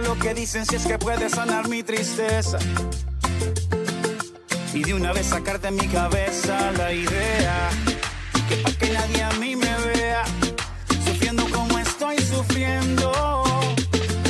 [0.00, 2.58] Lo que dicen, si es que puede sanar mi tristeza.
[4.72, 7.68] Y de una vez sacarte mi cabeza la idea
[8.48, 10.24] que para que nadie a mí me vea
[11.04, 13.12] sufriendo como estoy sufriendo.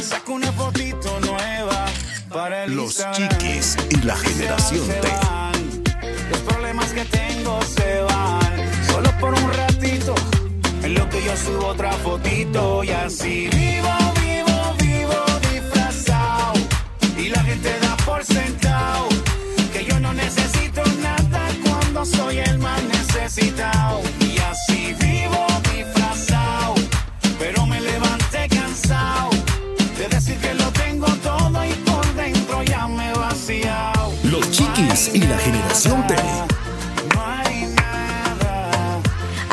[0.02, 1.86] Saco una fotito nueva
[2.28, 5.00] para el Los chiquis y la generación T.
[6.30, 10.14] Los problemas que tengo se van solo por un ratito.
[10.82, 14.13] En lo que yo subo otra fotito y así vivo,
[19.72, 24.00] que yo no necesito nada cuando soy el más necesitado.
[24.20, 26.74] Y así vivo disfrazado,
[27.38, 29.30] pero me levanté cansado
[29.98, 34.12] de decir que lo tengo todo y por dentro ya me he vaciado.
[34.24, 36.53] Los chiquis y la generación T.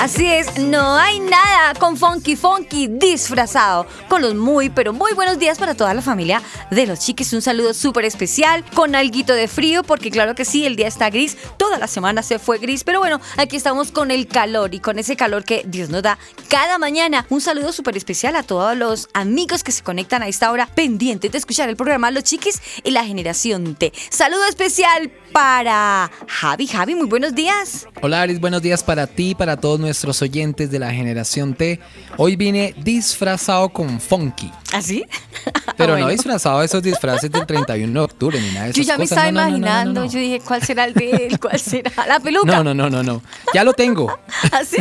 [0.02, 3.86] Así es, no hay nada con Funky Funky disfrazado.
[4.10, 7.32] Con los muy, pero muy buenos días para toda la familia de los chiques.
[7.34, 11.12] Un saludo súper especial con alguito de frío, porque claro que sí, el día está
[11.12, 11.38] gris.
[11.58, 14.98] Toda la semana se fue gris, pero bueno, aquí estamos con el calor y con
[14.98, 16.18] ese calor que Dios nos da
[16.50, 17.28] cada mañana.
[17.30, 21.32] Un saludo súper especial a todos los amigos que se conectan a esta hora pendientes
[21.32, 23.94] de escuchar el programa Los Chiquis y la Generación T.
[24.10, 26.66] Saludo especial para Javi.
[26.66, 27.88] Javi, muy buenos días.
[28.02, 29.91] Hola Aris, buenos días para ti para todos nuestros
[30.22, 31.80] oyentes de la generación T.
[32.18, 34.52] Hoy vine disfrazado con funky.
[34.74, 35.06] ¿Así?
[35.78, 36.06] Pero bueno.
[36.06, 38.82] no disfrazado de esos disfraces del 31 de octubre ni nada de eso.
[38.82, 39.18] Yo ya me cosas.
[39.18, 41.40] estaba no, no, imaginando, no, no, yo dije, ¿cuál será el de él?
[41.40, 41.92] ¿Cuál será?
[42.08, 42.52] La peluca.
[42.52, 43.22] No, no, no, no, no.
[43.54, 44.20] Ya lo tengo.
[44.52, 44.78] ¿Así?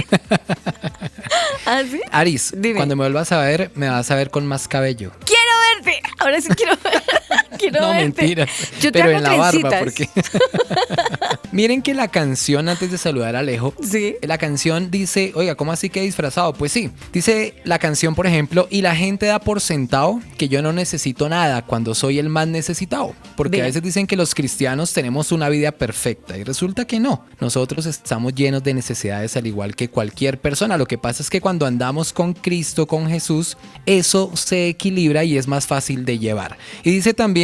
[1.66, 2.00] ¿Así?
[2.10, 2.76] Aris, Dime.
[2.76, 5.12] cuando me vuelvas a ver, me vas a ver con más cabello.
[5.24, 6.02] Quiero verte.
[6.18, 6.76] Ahora sí quiero
[7.58, 8.22] quiero no, verte.
[8.22, 8.50] mentiras.
[8.80, 10.08] Yo te pero en la barba, porque.
[11.52, 14.14] Miren que la canción, antes de saludar a Alejo, Sí.
[14.22, 16.52] la canción dice, oiga, ¿cómo así que disfrazado?
[16.52, 20.62] Pues sí, dice la canción, por ejemplo, y la gente da por sentado que yo
[20.62, 23.14] no necesito nada cuando soy el más necesitado.
[23.36, 23.64] Porque Bien.
[23.64, 27.24] a veces dicen que los cristianos tenemos una vida perfecta y resulta que no.
[27.40, 30.76] Nosotros estamos llenos de necesidades al igual que cualquier persona.
[30.78, 33.56] Lo que pasa es que cuando andamos con Cristo, con Jesús,
[33.86, 36.56] eso se equilibra y es más fácil de llevar.
[36.84, 37.39] Y dice también...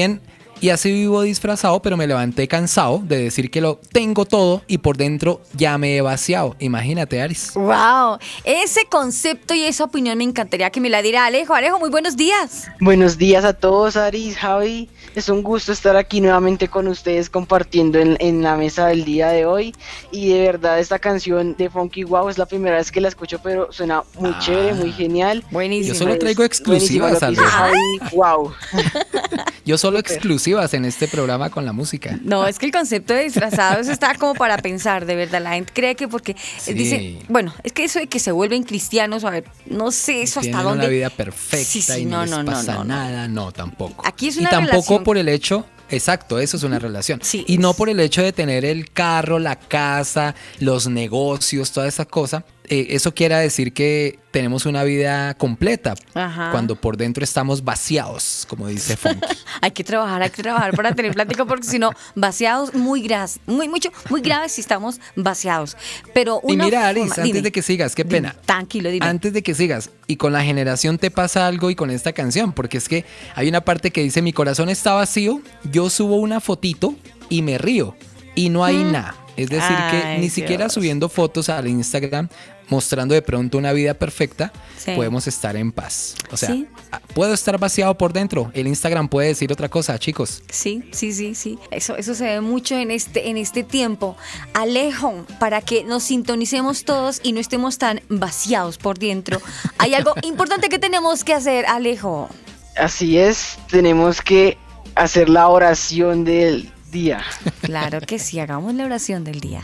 [0.58, 4.78] Y así vivo disfrazado, pero me levanté cansado de decir que lo tengo todo y
[4.78, 6.56] por dentro ya me he vaciado.
[6.60, 7.52] Imagínate, Aris.
[7.54, 11.52] Wow, ese concepto y esa opinión me encantaría que me la diera Alejo.
[11.52, 12.68] Alejo, muy buenos días.
[12.80, 14.88] Buenos días a todos, Aris, Javi.
[15.14, 19.28] Es un gusto estar aquí nuevamente con ustedes compartiendo en, en la mesa del día
[19.28, 19.74] de hoy.
[20.10, 23.40] Y de verdad, esta canción de Funky Wow es la primera vez que la escucho,
[23.42, 24.38] pero suena muy Ah.
[24.40, 25.44] chévere, muy genial.
[25.50, 25.92] Buenísimo.
[25.92, 27.44] Yo solo traigo buenísimo exclusivas, Alejo.
[27.44, 28.54] Javi, wow.
[29.66, 32.18] Yo solo exclusivas en este programa con la música.
[32.22, 35.42] No, es que el concepto de disfrazados está como para pensar, de verdad.
[35.42, 36.72] La gente cree que porque Sí.
[36.72, 40.38] dice, bueno, es que eso de que se vuelven cristianos, a ver, no sé eso
[40.40, 40.84] hasta Tienen dónde.
[40.84, 42.84] una vida perfecta Sí, sí, y no, no, les no, no, pasa no, no.
[42.84, 43.28] nada.
[43.28, 44.06] No, tampoco.
[44.06, 45.66] Aquí es y una tampoco relación- por el hecho.
[45.88, 47.20] Exacto, eso es una relación.
[47.22, 51.86] Sí, y no por el hecho de tener el carro, la casa, los negocios, toda
[51.86, 52.44] esa cosa.
[52.68, 56.50] Eh, eso quiere decir que tenemos una vida completa Ajá.
[56.50, 59.20] cuando por dentro estamos vaciados, como dice Funky.
[59.62, 63.40] Hay que trabajar, hay que trabajar para tener plática porque si no, vaciados muy graves,
[63.46, 65.76] muy mucho, muy graves si estamos vaciados.
[66.12, 67.42] Pero y una mira, Aris, forma- antes dime.
[67.42, 68.36] de que sigas, qué Dime, pena.
[68.44, 69.06] tranquilo, dime.
[69.06, 72.52] Antes de que sigas, y con la generación te pasa algo y con esta canción,
[72.52, 73.04] porque es que
[73.34, 75.40] hay una parte que dice, mi corazón está vacío,
[75.72, 76.94] yo subo una fotito
[77.30, 77.96] y me río,
[78.34, 79.14] y no hay nada.
[79.38, 80.20] Es decir, que Mm.
[80.20, 82.28] Ni siquiera subiendo fotos al Instagram
[82.68, 84.92] mostrando de pronto una vida perfecta, Sí.
[84.94, 86.14] podemos estar en paz.
[86.30, 86.66] O sea, Sí.
[86.92, 88.50] ah, puedo estar vaciado por dentro.
[88.54, 90.42] El Instagram puede decir otra cosa, chicos.
[90.50, 91.58] Sí, sí, sí, sí.
[91.70, 94.16] Eso, eso se ve mucho en este, en este tiempo.
[94.54, 99.40] Alejo, para que nos sintonicemos todos y no estemos tan vaciados por dentro.
[99.78, 102.28] Hay algo importante que tenemos que hacer, Alejo.
[102.76, 104.58] Así es, tenemos que
[104.94, 107.22] hacer la oración del día.
[107.62, 109.62] Claro que sí, hagamos la oración del día.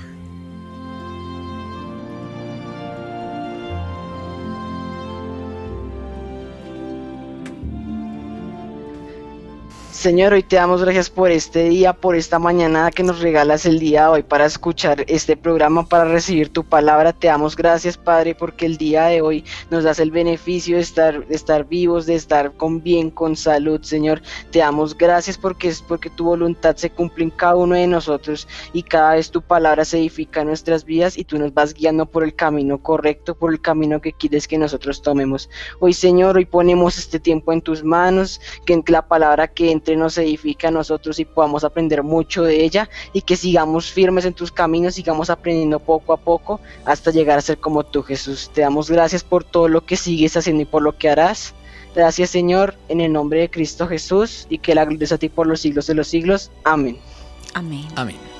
[10.03, 13.79] Señor, hoy te damos gracias por este día, por esta mañana que nos regalas el
[13.79, 17.13] día de hoy para escuchar este programa, para recibir tu palabra.
[17.13, 21.25] Te damos gracias, Padre, porque el día de hoy nos das el beneficio de estar,
[21.25, 24.23] de estar vivos, de estar con bien, con salud, Señor.
[24.51, 28.49] Te damos gracias porque es porque tu voluntad se cumple en cada uno de nosotros
[28.73, 32.07] y cada vez tu palabra se edifica en nuestras vidas y tú nos vas guiando
[32.07, 35.49] por el camino correcto, por el camino que quieres que nosotros tomemos.
[35.79, 40.19] Hoy, Señor, hoy ponemos este tiempo en tus manos, que la palabra que entre nos
[40.19, 44.53] edifica a nosotros y podamos aprender mucho de ella y que sigamos firmes en tus
[44.53, 48.51] caminos, sigamos aprendiendo poco a poco hasta llegar a ser como tú, Jesús.
[48.53, 51.55] Te damos gracias por todo lo que sigues haciendo y por lo que harás.
[51.95, 55.29] Gracias, Señor, en el nombre de Cristo Jesús y que la gloria es a ti
[55.29, 56.51] por los siglos de los siglos.
[56.65, 56.99] Amén.
[57.55, 57.87] Amén.
[57.97, 58.32] Amén.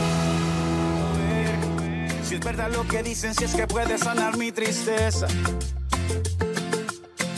[2.28, 5.26] Si es verdad lo que dicen, si es que puede sanar mi tristeza.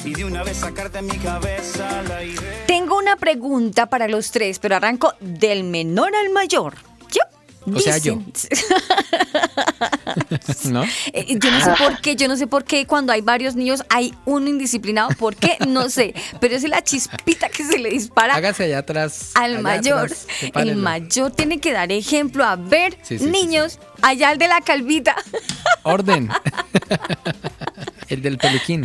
[0.04, 2.66] Y de una vez sacarte mi cabeza la idea.
[2.66, 6.74] Tengo una pregunta para los tres, pero arranco del menor al mayor.
[7.72, 8.20] O sea, yo.
[10.64, 10.84] ¿No?
[11.12, 13.82] Eh, Yo no sé por qué, yo no sé por qué cuando hay varios niños
[13.88, 15.08] hay uno indisciplinado.
[15.18, 15.56] ¿Por qué?
[15.66, 16.14] No sé.
[16.40, 19.30] Pero es la chispita que se le dispara Hágase allá atrás.
[19.34, 20.04] al allá mayor.
[20.04, 20.26] atrás,
[20.56, 22.44] el mayor tiene que dar ejemplo.
[22.44, 25.16] A ver, Sí, sí, sí, niños, allá el de la calvita.
[25.82, 26.28] Orden.
[28.10, 28.84] El del peluquín.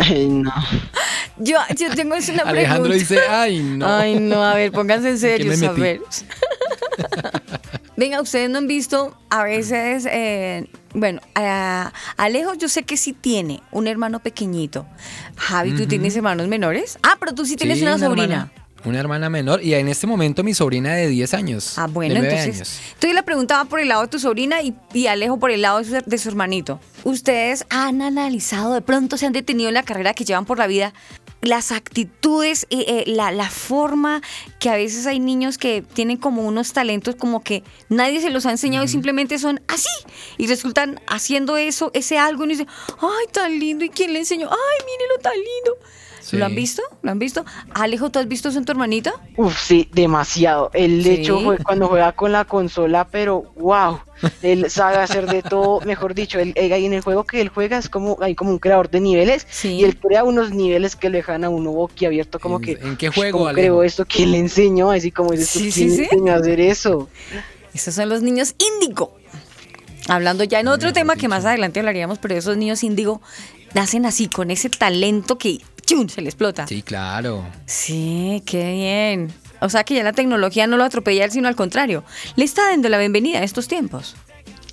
[0.00, 0.50] Ay, no.
[1.36, 3.14] Yo, yo tengo es una Alejandro pregunta.
[3.14, 3.86] dice, ay, no.
[3.86, 6.00] Ay, no, a ver, pónganse en serio, me a ver.
[7.96, 13.12] Venga, ustedes no han visto a veces, eh, bueno, a- Alejo yo sé que sí
[13.14, 14.86] tiene un hermano pequeñito.
[15.36, 16.98] Javi, ¿tú tienes hermanos menores?
[17.02, 18.24] Ah, pero tú sí tienes Sí, una, sobrina.
[18.24, 18.52] Hermana,
[18.84, 21.78] una hermana menor y en este momento mi sobrina de 10 años.
[21.78, 22.54] Ah, bueno, de entonces.
[22.54, 22.80] años.
[22.94, 25.62] Entonces la pregunta va por el lado de tu sobrina y, y Alejo por el
[25.62, 26.78] lado de su, de su hermanito.
[27.04, 30.66] ¿Ustedes han analizado, de pronto se han detenido en la carrera que llevan por la
[30.66, 30.92] vida,
[31.46, 34.22] las actitudes, eh, eh, la, la forma
[34.58, 38.46] que a veces hay niños que tienen como unos talentos como que nadie se los
[38.46, 39.88] ha enseñado y simplemente son así?
[40.38, 42.66] Y resultan haciendo eso, ese algo y uno dice,
[43.00, 44.48] ay, tan lindo, ¿y quién le enseñó?
[44.50, 45.78] Ay, mírelo tan lindo.
[46.26, 46.38] Sí.
[46.38, 46.82] ¿Lo han visto?
[47.02, 47.44] ¿Lo han visto?
[47.72, 49.12] Alejo, ¿tú has visto eso en tu hermanita?
[49.36, 50.70] Uf, sí, demasiado.
[50.74, 51.10] El Sí.
[51.10, 54.00] hecho fue cuando juega con la consola, pero wow,
[54.42, 55.80] él sabe hacer de todo.
[55.86, 58.58] Mejor dicho, él, él- en el juego que él juega es como hay como un
[58.58, 59.74] creador de niveles Sí.
[59.74, 62.96] y él crea unos niveles que le dejan a uno boquiabierto, como ¿En- que en
[62.96, 64.04] qué "Ush, juego, ¿cómo Alejo?" creo esto?
[64.04, 64.90] ¿Quién le enseñó?
[64.90, 66.02] Así como dices, ¿quién sí, le sí.
[66.02, 67.08] enseñó a hacer eso?
[67.72, 69.14] Esos son los niños índigo.
[70.08, 73.20] Hablando ya en otro tema que más adelante hablaríamos, pero esos niños índigo
[73.74, 76.08] nacen así, con ese talento que ¡chum!
[76.08, 76.66] se le explota.
[76.66, 77.44] Sí, claro.
[77.66, 79.32] Sí, qué bien.
[79.60, 82.04] O sea que ya la tecnología no lo atropella, sino al contrario.
[82.36, 84.14] Le está dando la bienvenida a estos tiempos.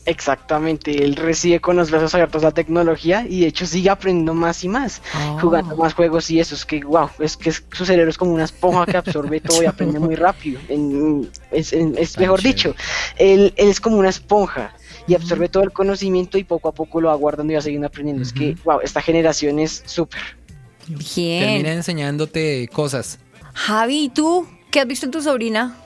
[0.06, 4.62] Exactamente, él recibe con los brazos abiertos la tecnología y de hecho sigue aprendiendo más
[4.65, 5.39] y más, Oh.
[5.39, 8.33] jugando más juegos y eso, es que wow, es que es- su cerebro es como
[8.33, 10.60] una esponja que absorbe todo y aprende muy rápido.
[10.68, 12.54] En- es, en- es Tan mejor chévere.
[12.56, 12.75] dicho,
[13.15, 14.74] él, él es como una esponja
[15.07, 17.88] y absorbe todo el conocimiento y poco a poco lo va guardando y va siguiendo
[17.88, 18.24] aprendiendo.
[18.24, 20.22] Es que wow, esta generación es súper.
[20.87, 21.43] Bien.
[21.43, 23.19] Termina enseñándote cosas.
[23.53, 24.47] Javi, ¿y tú?
[24.71, 25.77] ¿Qué has visto en tu sobrina?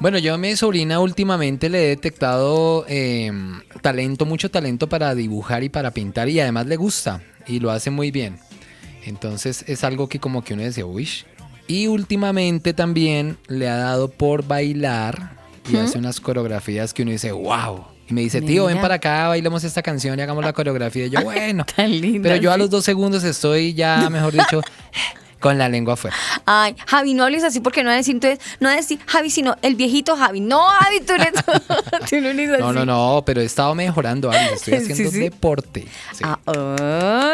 [0.00, 3.32] Bueno, yo a mi sobrina últimamente le he detectado eh,
[3.82, 7.90] talento, mucho talento para dibujar y para pintar y además le gusta y lo hace
[7.90, 8.38] muy bien.
[9.04, 11.08] Entonces es algo que como que uno dice, uy.
[11.66, 15.36] Y últimamente también le ha dado por bailar
[15.70, 17.86] y hace unas coreografías que uno dice, wow.
[18.08, 21.06] Y me dice, tío, ven para acá, bailemos esta canción y hagamos la coreografía.
[21.06, 21.64] Y yo, bueno.
[21.76, 22.28] Tan linda.
[22.28, 24.62] Pero yo a los dos segundos estoy ya, mejor dicho,
[25.40, 26.16] con la lengua afuera.
[26.46, 30.16] Ay, Javi, no hables así porque no decir entonces, no decir Javi, sino el viejito
[30.16, 30.40] Javi.
[30.40, 31.32] No, Javi, tú eres,
[32.10, 32.62] tú no eres así.
[32.62, 34.54] No, no, no, pero he estado mejorando algo.
[34.54, 35.18] Estoy haciendo sí.
[35.20, 35.86] deporte.
[36.12, 36.24] sí.
[36.24, 36.38] Ah,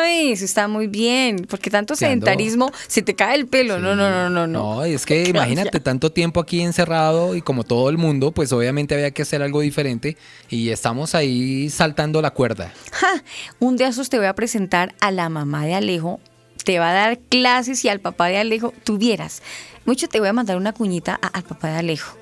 [0.02, 1.46] ay, eso está muy bien.
[1.48, 3.78] Porque tanto sedentarismo, se te cae el pelo.
[3.78, 4.74] No, no, no, no, no.
[4.76, 5.34] No, es que Gracias.
[5.34, 9.42] imagínate tanto tiempo aquí encerrado y como todo el mundo, pues obviamente había que hacer
[9.42, 10.16] algo diferente
[10.48, 12.72] y estamos ahí saltando la cuerda.
[12.92, 13.22] Ja,
[13.58, 16.20] un día esos te voy a presentar a la mamá de Alejo.
[16.64, 19.42] Te va a dar clases y al papá de Alejo tuvieras.
[19.84, 22.16] Mucho te voy a mandar una cuñita a- al papá de Alejo.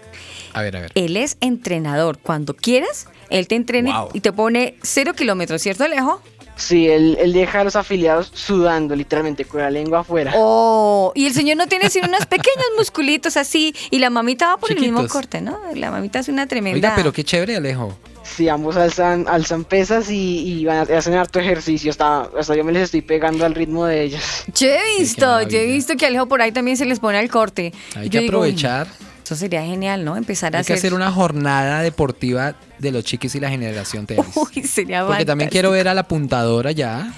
[0.53, 0.93] A ver, a ver.
[0.95, 2.19] Él es entrenador.
[2.19, 4.09] Cuando quieras, él te entrena y- Wow.
[4.15, 6.21] y te pone cero kilómetros, ¿cierto, Alejo?
[6.57, 10.33] Sí, él, él deja a los afiliados sudando, literalmente, con la lengua afuera.
[10.37, 14.57] Oh, y el señor no tiene sino unos pequeños musculitos así, y la mamita va
[14.59, 15.59] por el mismo corte, ¿no?
[15.75, 16.77] La mamita hace una tremenda.
[16.89, 17.97] Oiga, pero qué chévere, Alejo.
[18.37, 21.91] Sí, ambos alzan, alzan pesas y, y van a- hacen harto ejercicio.
[21.91, 24.23] Hasta, hasta yo me les estoy pegando al ritmo de ellos.
[24.55, 27.29] Yo he visto, yo he visto que Alejo por ahí también se les pone al
[27.29, 27.73] corte.
[27.95, 28.87] Hay Yo que digo, aprovechar.
[29.25, 30.17] Eso sería genial, ¿no?
[30.17, 30.87] Empezar a Hay que hacer.
[30.87, 34.27] hacer una jornada deportiva de los chiquis y la generación tenis.
[34.35, 35.51] Uy, sería Porque también fantástico.
[35.53, 37.13] quiero ver a la apuntadora ya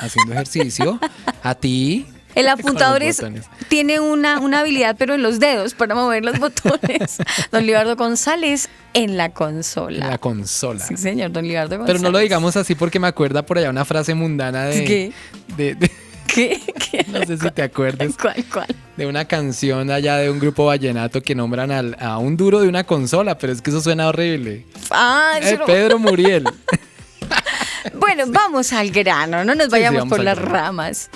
[0.00, 0.98] haciendo ejercicio.
[1.42, 2.06] A ti.
[2.36, 3.20] El apuntador es-
[3.68, 7.16] tiene una, una habilidad, pero en los dedos para mover los botones.
[7.50, 10.04] Don Libardo González en la consola.
[10.04, 10.84] En la consola.
[10.86, 12.00] Sí, señor, don Libardo González.
[12.00, 14.84] Pero no lo digamos así porque me acuerda por allá una frase mundana de.
[14.84, 15.12] ¿Qué?
[15.56, 15.90] de- de-
[16.26, 16.60] ¿Qué?
[16.90, 17.06] ¿Qué?
[17.08, 18.14] no sé si te acuerdas.
[18.20, 18.66] ¿Cuál, cuál?
[18.96, 22.68] De una canción allá de un grupo vallenato que nombran al- a un duro de
[22.68, 24.64] una consola, pero es que eso suena horrible.
[24.90, 26.44] Ah, Eh, Pedro Muriel.
[27.94, 30.52] Bueno, vamos al grano, no nos vayamos por las grano.
[30.52, 31.10] ramas.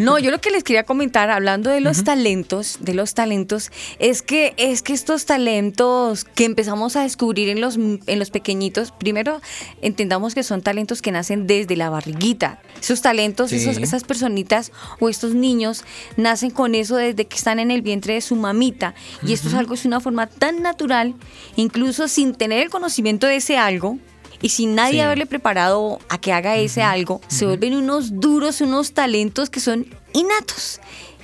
[0.00, 4.22] No, yo lo que les quería comentar, hablando de los talentos, de los talentos, es
[4.22, 9.40] que, es que estos talentos que empezamos a descubrir en los, en los pequeñitos, primero
[9.80, 12.60] entendamos que son talentos que nacen desde la barriguita.
[12.80, 13.56] Esos talentos, Sí.
[13.56, 15.84] esos- esas personitas o estos niños
[16.16, 18.94] nacen con eso desde que están en el vientre de su mamita.
[19.26, 21.14] Y esto es algo, es una forma tan natural,
[21.56, 23.98] incluso sin tener el conocimiento de ese algo,
[24.42, 25.00] y sin nadie Sí.
[25.00, 29.86] haberle preparado a que haga ese algo, se vuelven unos duros, unos talentos que son
[30.12, 30.80] innatos.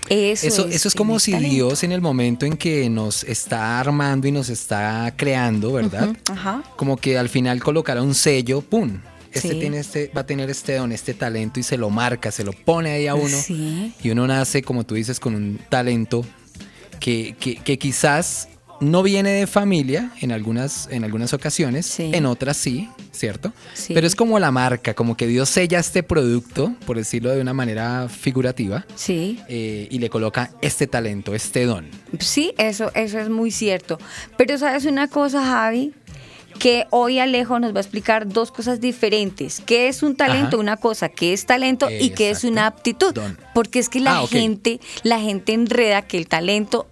[0.08, 1.54] Eso, Eso, eso es como si talento.
[1.54, 6.16] Dios en el momento en que nos está armando y nos está creando, ¿verdad?
[6.30, 6.62] Ajá.
[6.76, 9.00] Como que al final colocara un sello, ¡pum!
[9.30, 9.60] Este Sí.
[9.60, 12.52] tiene este, va a tener este don, este talento y se lo marca, se lo
[12.54, 13.36] pone ahí a uno.
[13.36, 13.92] Sí.
[14.02, 16.24] Y uno nace, como tú dices, con un talento
[16.98, 18.48] que, que- que quizás
[18.80, 22.10] no viene de familia en algunas, en algunas ocasiones, Sí.
[22.14, 23.52] en otras sí, ¿cierto?
[23.74, 23.92] Sí.
[23.94, 27.52] Pero es como la marca, como que Dios sella este producto, por decirlo de una
[27.54, 31.86] manera figurativa, Sí, eh, y le coloca este talento, este don.
[32.20, 33.98] sí, eso, eso es muy cierto.
[34.36, 35.92] Pero sabes una cosa, Javi,
[36.58, 39.60] que hoy Alejo nos va a explicar dos cosas diferentes.
[39.64, 40.56] ¿Qué es un talento?
[40.56, 40.56] Ajá.
[40.58, 41.88] Una cosa, ¿qué es talento?
[41.90, 43.12] Y qué es una aptitud.
[43.14, 43.38] Don.
[43.54, 46.88] Porque es que la Ah, gente, la gente enreda que el talento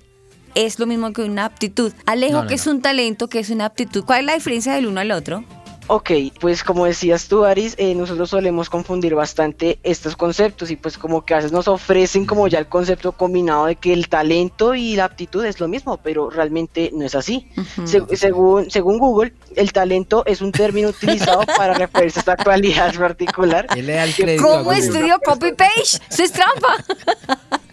[0.57, 1.93] es lo mismo que una aptitud.
[2.07, 3.29] Alejo, No, no, ¿qué es un talento?
[3.29, 4.05] ¿Qué es una aptitud?
[4.05, 5.45] ¿Cuál es la diferencia del uno al otro?
[5.89, 6.11] Ok,
[6.41, 11.25] pues como decías tú, Aris, eh, nosotros solemos confundir bastante estos conceptos y pues como
[11.25, 14.97] que a veces nos ofrecen como ya el concepto combinado de que el talento y
[14.97, 17.47] la aptitud es lo mismo, pero realmente no es así.
[17.85, 22.93] Se- según, según Google, el talento es un término utilizado para referirse a esta cualidad
[22.97, 23.69] particular.
[24.43, 26.01] ¿Cómo estudio copy-page?
[26.11, 26.85] Eso es trampa.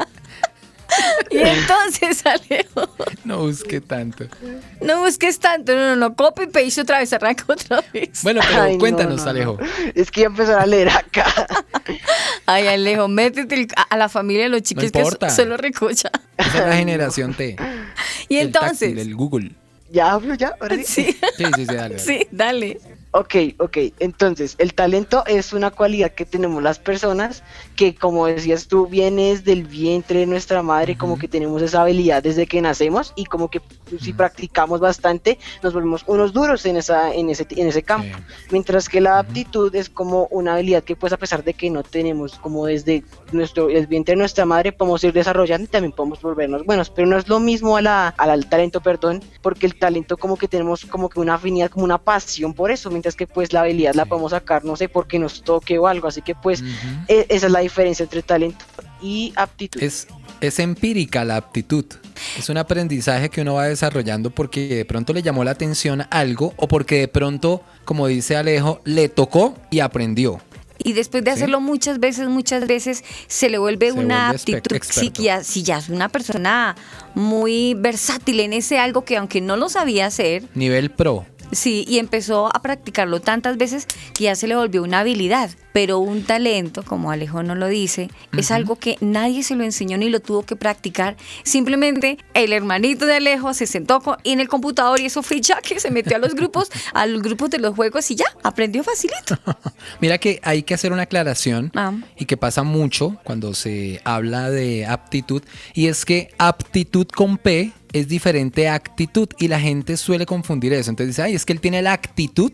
[1.29, 2.89] y entonces, Alejo,
[3.25, 4.25] No busque tanto.
[4.81, 8.21] no busques tanto, no, no, no, copy-paste otra vez, arranca otra vez.
[8.23, 9.29] Bueno, pero Ay, cuéntanos, no, no.
[9.29, 9.57] Alejo.
[9.95, 11.25] Es que ya empezar a leer acá.
[12.45, 16.12] Ay, Alejo, métete el- a, a la familia de los chiquis que so- solo recocha.
[16.38, 17.55] Esa es la generación T.
[18.29, 19.51] Y El entonces, táctil, el Google.
[19.91, 20.53] ¿Ya hablo ya?
[20.59, 20.83] ¿Ahora sí?
[20.85, 21.75] sí, Sí, sí, sí, dale.
[21.75, 22.00] dale.
[22.00, 22.79] sí, dale.
[23.15, 23.77] Ok, ok.
[24.00, 27.43] Entonces, el talento es una cualidad que tenemos las personas
[27.75, 32.24] que, como decías tú, vienes del vientre de nuestra madre, como que tenemos esa habilidad
[32.24, 33.62] desde que nacemos y como que
[34.01, 38.17] si practicamos bastante, nos volvemos unos duros en, esa, en, ese, en ese campo.
[38.17, 38.24] Sí.
[38.50, 41.84] Mientras que la aptitud es como una habilidad que, pues, a pesar de que no
[41.84, 46.20] tenemos, como desde nuestro, el vientre de nuestra madre, podemos ir desarrollando y también podemos
[46.20, 46.89] volvernos buenos.
[46.89, 50.48] Pero no es lo mismo a la- al talento, perdón, porque el talento como que
[50.48, 53.93] tenemos como que una afinidad, como una pasión por eso, mientras que pues la habilidad
[53.95, 54.10] la Sí.
[54.10, 56.07] podemos sacar, no sé, porque nos toque o algo.
[56.07, 56.63] Así que pues
[57.10, 58.63] e- esa es la diferencia entre talento
[59.01, 59.83] y aptitud.
[59.83, 60.07] Es,
[60.39, 61.83] es empírica la aptitud.
[62.39, 66.53] Es un aprendizaje que uno va desarrollando porque de pronto le llamó la atención algo
[66.55, 70.39] o porque de pronto, como dice Alejo, le tocó y aprendió.
[70.86, 71.36] Y después de Sí.
[71.38, 75.13] hacerlo muchas veces, muchas veces, se le vuelve Se una vuelve aptitud.
[75.24, 76.75] Ya, si ya es una persona
[77.15, 81.25] muy versátil en ese algo que aunque no lo sabía hacer, Nivel pro.
[81.51, 85.51] Sí, y empezó a practicarlo tantas veces que ya se le volvió una habilidad.
[85.74, 89.98] Pero un talento, como Alejo nos lo dice, es algo que nadie se lo enseñó
[89.98, 91.18] ni lo tuvo que practicar.
[91.44, 95.80] Simplemente el hermanito de Alejo se sentó en el computador y eso fue ya que
[95.80, 99.38] se metió a los grupos, a los grupos de los juegos y ya, aprendió facilito.
[100.00, 101.92] Mira que hay que hacer una aclaración Ah.
[102.18, 105.42] y que pasa mucho cuando se habla de aptitud
[105.74, 110.74] y es que aptitud con P es diferente a actitud y la gente suele confundir
[110.74, 110.89] eso.
[110.89, 112.51] Entonces dice, ay, es que él tiene la actitud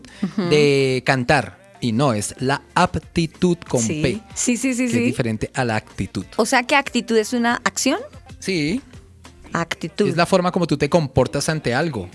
[0.50, 4.02] de cantar y no, es la aptitud con sí.
[4.02, 6.24] P, sí, sí, sí, que es diferente a la actitud.
[6.36, 8.00] O sea que actitud es una acción.
[8.38, 8.80] Sí,
[9.52, 10.08] Actitud.
[10.08, 12.08] es la forma como tú te comportas ante algo.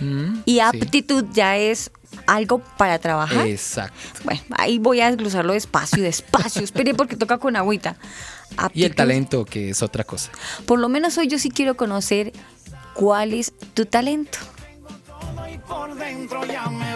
[0.00, 0.60] Mm, Y sí.
[0.60, 1.90] aptitud ya es
[2.26, 3.46] algo para trabajar.
[3.46, 3.94] Exacto.
[4.24, 6.62] Bueno, ahí voy a desglosarlo despacio, despacio.
[6.62, 7.96] Espere porque toca con agüita.
[8.72, 10.30] Y el talento, que es otra cosa.
[10.66, 12.32] Por lo menos hoy yo sí quiero conocer
[12.94, 14.38] cuál es tu talento.
[15.52, 16.88] Y por dentro ya me.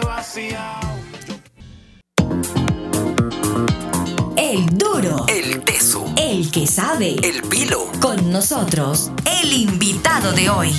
[4.37, 5.25] El duro.
[5.27, 6.05] El teso.
[6.17, 7.15] El que sabe.
[7.23, 7.91] El pilo.
[8.01, 9.11] Con nosotros,
[9.41, 10.71] el invitado de hoy.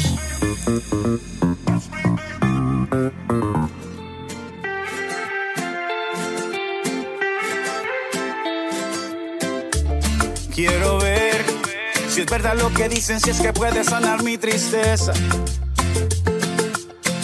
[10.55, 11.45] Quiero ver
[12.09, 15.13] si es verdad lo que dicen, si es que puede sanar mi tristeza.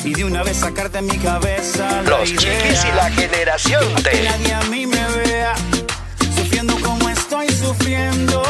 [0.04, 3.94] Y de una vez sacarte de mi cabeza la Los idea chiquis y la generación
[3.96, 4.22] que T.
[4.22, 5.54] nadie a mí me vea
[6.36, 8.42] sufriendo como estoy sufriendo.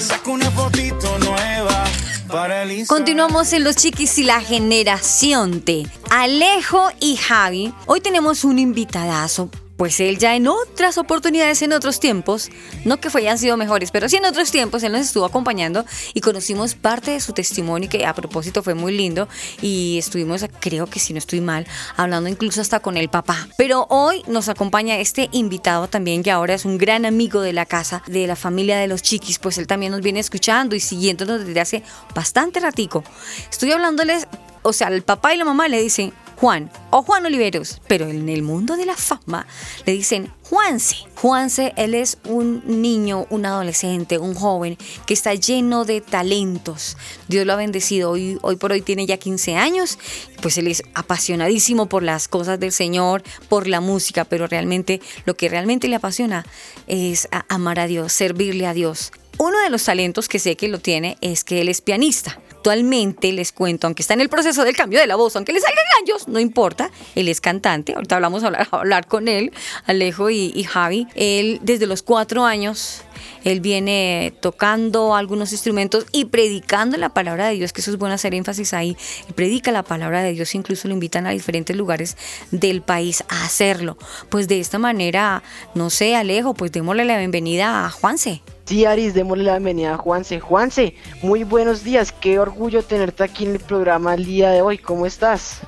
[0.00, 1.84] Saco una fotito nueva
[2.28, 3.04] para el Instagram.
[3.04, 5.86] Continuamos en Los Chiquis y la Generación T.
[6.10, 9.50] Alejo y Javi, hoy tenemos un invitadazo.
[9.78, 12.50] Pues él ya en otras oportunidades, en otros tiempos,
[12.84, 16.20] no que hayan sido mejores, pero sí en otros tiempos, él nos estuvo acompañando y
[16.20, 19.28] conocimos parte de su testimonio que a propósito fue muy lindo
[19.62, 21.64] y estuvimos, creo que si no estoy mal,
[21.96, 23.48] hablando incluso hasta con el papá.
[23.56, 27.64] Pero hoy nos acompaña este invitado también que ahora es un gran amigo de la
[27.64, 31.46] casa, de la familia de los chiquis, pues él también nos viene escuchando y siguiéndonos
[31.46, 31.82] desde hace
[32.16, 33.04] bastante ratico.
[33.48, 34.26] Estoy hablándoles,
[34.62, 38.28] o sea, el papá y la mamá le dicen Juan o Juan Oliveros, pero en
[38.28, 39.44] el mundo de la fama
[39.84, 40.96] le dicen Juanse.
[41.16, 46.96] Juanse, él es un niño, un adolescente, un joven que está lleno de talentos.
[47.26, 48.12] Dios lo ha bendecido.
[48.12, 49.98] Hoy, hoy por hoy tiene ya 15 años.
[50.40, 55.36] Pues él es apasionadísimo por las cosas del Señor, por la música, pero realmente lo
[55.36, 56.46] que realmente le apasiona
[56.86, 59.10] es amar a Dios, servirle a Dios.
[59.38, 62.40] Uno de los talentos que sé que lo tiene es que él es pianista.
[62.58, 65.60] Actualmente les cuento, aunque está en el proceso del cambio de la voz, aunque le
[65.60, 69.52] salgan gallos, no importa, él es cantante, ahorita hablamos a hablar, a hablar con él,
[69.86, 71.06] Alejo y, Javi.
[71.14, 73.02] Él desde los cuatro años,
[73.44, 78.16] él viene tocando algunos instrumentos y predicando la palabra de Dios, que eso es bueno
[78.16, 78.96] hacer énfasis ahí.
[79.28, 82.16] Él predica la palabra de Dios, incluso lo invitan a diferentes lugares
[82.50, 83.96] del país a hacerlo.
[84.30, 85.44] Pues de esta manera,
[85.76, 88.42] no sé, Alejo, pues démosle la bienvenida a Juanse.
[88.68, 90.40] Sí, Aris, démosle la bienvenida a Juanse.
[90.40, 92.12] Juanse, muy buenos días.
[92.12, 94.76] Qué orgullo tenerte aquí en el programa el día de hoy.
[94.76, 95.60] ¿Cómo estás?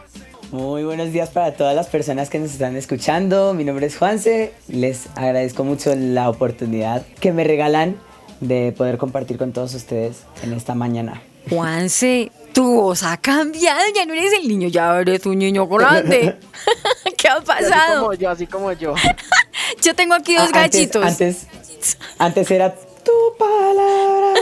[0.51, 3.55] Muy buenos días para todas las personas que nos están escuchando.
[3.55, 4.53] Mi nombre es Juanse.
[4.69, 7.97] Les agradezco mucho la oportunidad que me regalan
[8.41, 11.23] de poder compartir con todos ustedes en esta mañana.
[11.49, 16.37] Juanse, tu voz ha cambiado, ya no eres el niño, ya eres un niño grande.
[17.17, 18.01] ¿Qué ha Así pasado?
[18.03, 18.95] como yo, así como yo.
[19.83, 21.05] Yo tengo aquí dos Ah, antes- gachitos.
[21.05, 21.47] Antes,
[22.19, 24.35] antes era tu palabra.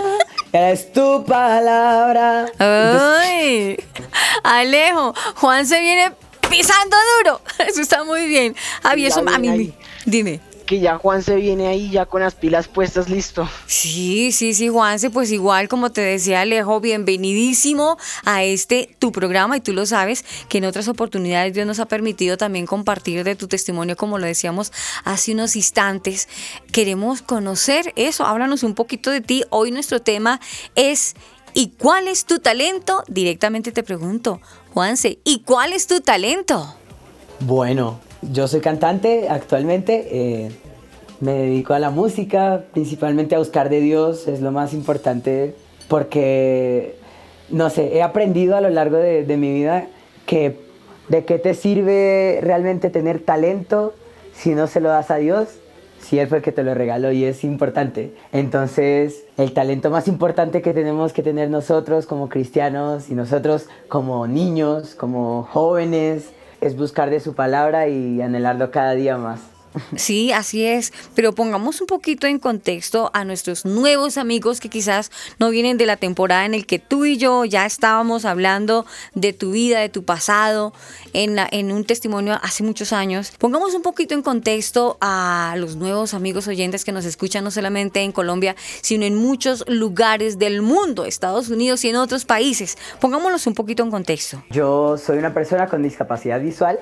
[0.52, 2.46] Es tu palabra.
[2.58, 3.76] Ay,
[4.42, 6.12] Alejo, Juan se viene
[6.48, 7.40] pisando duro.
[7.68, 8.54] Eso está muy bien.
[8.82, 9.74] Ya eso, a mí, ahí.
[10.04, 10.40] dime.
[10.68, 13.48] Que ya Juanse viene ahí ya con las pilas puestas, listo.
[13.66, 19.56] Sí, sí, sí, Juanse, pues igual como te decía Alejo, bienvenidísimo a este tu programa
[19.56, 23.34] y tú lo sabes que en otras oportunidades Dios nos ha permitido también compartir de
[23.34, 24.70] tu testimonio como lo decíamos
[25.04, 26.28] hace unos instantes.
[26.70, 29.44] Queremos conocer eso, háblanos un poquito de ti.
[29.48, 30.38] Hoy nuestro tema
[30.74, 31.14] es
[31.54, 33.04] ¿y cuál es tu talento?
[33.08, 34.42] Directamente te pregunto,
[34.74, 36.74] Juanse, ¿y cuál es tu talento?
[37.40, 40.08] Bueno, yo soy cantante actualmente.
[40.10, 40.50] eh,
[41.20, 45.54] me dedico a la música, principalmente a buscar de Dios, es lo más importante
[45.88, 46.96] porque,
[47.50, 49.88] no sé, he aprendido a lo largo de, de mi vida
[50.26, 50.56] que
[51.08, 53.94] de qué te sirve realmente tener talento
[54.32, 55.48] si no se lo das a Dios,
[56.00, 58.14] si Él fue el que te lo regaló y es importante.
[58.30, 64.26] Entonces, el talento más importante que tenemos que tener nosotros como cristianos y nosotros como
[64.28, 69.57] niños, como jóvenes, es buscar de su palabra y anhelarlo cada día más.
[69.96, 75.10] Sí, así es, pero pongamos un poquito en contexto a nuestros nuevos amigos que quizás
[75.38, 79.32] no vienen de la temporada en el que tú y yo ya estábamos hablando de
[79.32, 80.72] tu vida, de tu pasado,
[81.12, 83.32] en, un testimonio hace muchos años.
[83.38, 88.00] Pongamos un poquito en contexto a los nuevos amigos oyentes que nos escuchan no solamente
[88.00, 92.78] en Colombia, sino en muchos lugares del mundo, Estados Unidos y en otros países.
[93.00, 94.42] Pongámoslos un poquito en contexto.
[94.50, 96.78] Yo soy una persona con discapacidad visual.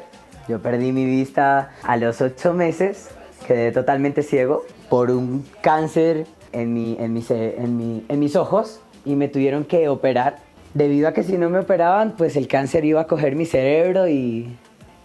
[0.48, 3.11] Yo perdí mi vista a los ocho meses,
[3.46, 8.80] quedé totalmente ciego por un cáncer en, mi, en, mis, en, mi- en mis ojos
[9.04, 10.37] y me tuvieron que operar.
[10.74, 14.09] Debido a que si no me operaban, pues el cáncer iba a coger mi cerebro
[14.09, 14.56] y,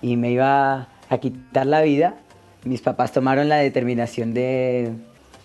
[0.01, 2.15] y me iba a quitar la vida.
[2.63, 4.91] Mis papás tomaron la determinación de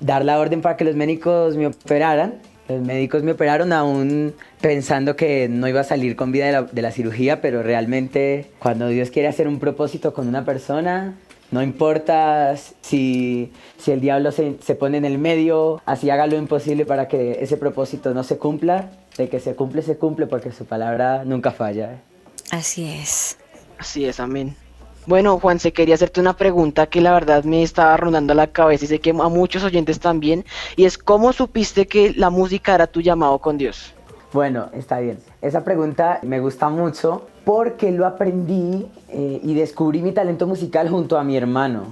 [0.00, 2.34] dar la orden para que los médicos me operaran
[2.68, 6.62] Los médicos me operaron aún pensando que no iba a salir con vida de la,
[6.62, 11.14] de la cirugía, pero realmente cuando Dios quiere hacer un propósito con una persona,
[11.50, 16.36] no importa si, si el diablo se, se pone en el medio, así haga lo
[16.36, 20.50] imposible para que ese propósito no se cumpla, de que se cumple, se cumple, porque
[20.50, 21.92] su palabra nunca falla.
[21.92, 21.98] ¿eh?
[22.50, 23.38] Así es.
[23.78, 24.56] Así es, amén.
[25.06, 28.84] Bueno, Juan, se quería hacerte una pregunta que la verdad me estaba rondando la cabeza
[28.84, 32.88] y sé que a muchos oyentes también, y es ¿cómo supiste que la música era
[32.88, 33.94] tu llamado con Dios?
[34.32, 35.18] Bueno, está bien.
[35.40, 41.16] Esa pregunta me gusta mucho porque lo aprendí eh, y descubrí mi talento musical junto
[41.18, 41.84] a mi hermano.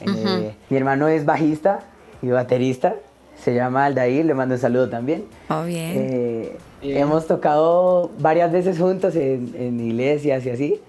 [0.00, 1.80] Eh, mi hermano es bajista
[2.22, 2.96] y baterista,
[3.36, 5.26] se llama Aldair, le mando un saludo también.
[5.50, 5.92] Oh, bien.
[5.94, 6.98] Eh, Bien.
[6.98, 10.80] Hemos tocado varias veces juntos en, en iglesias y así.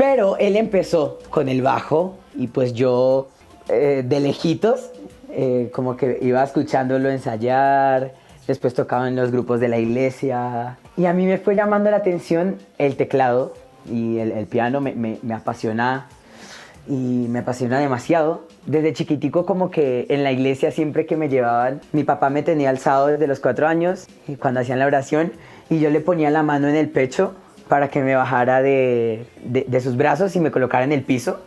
[0.00, 3.28] Pero él empezó con el bajo y pues yo
[3.68, 4.90] eh, de lejitos
[5.28, 8.14] eh, como que iba escuchándolo ensayar,
[8.46, 11.98] después tocaba en los grupos de la iglesia y a mí me fue llamando la
[11.98, 13.52] atención el teclado
[13.92, 16.08] y el, piano me, me, me apasiona
[16.88, 18.48] y me apasiona demasiado.
[18.64, 22.70] Desde chiquitico como que en la iglesia siempre que me llevaban, mi papá me tenía
[22.70, 25.32] alzado desde los cuatro años y cuando hacían la oración
[25.68, 27.34] y yo le ponía la mano en el pecho
[27.70, 31.40] para que me bajara de, de- de sus brazos y me colocara en el piso.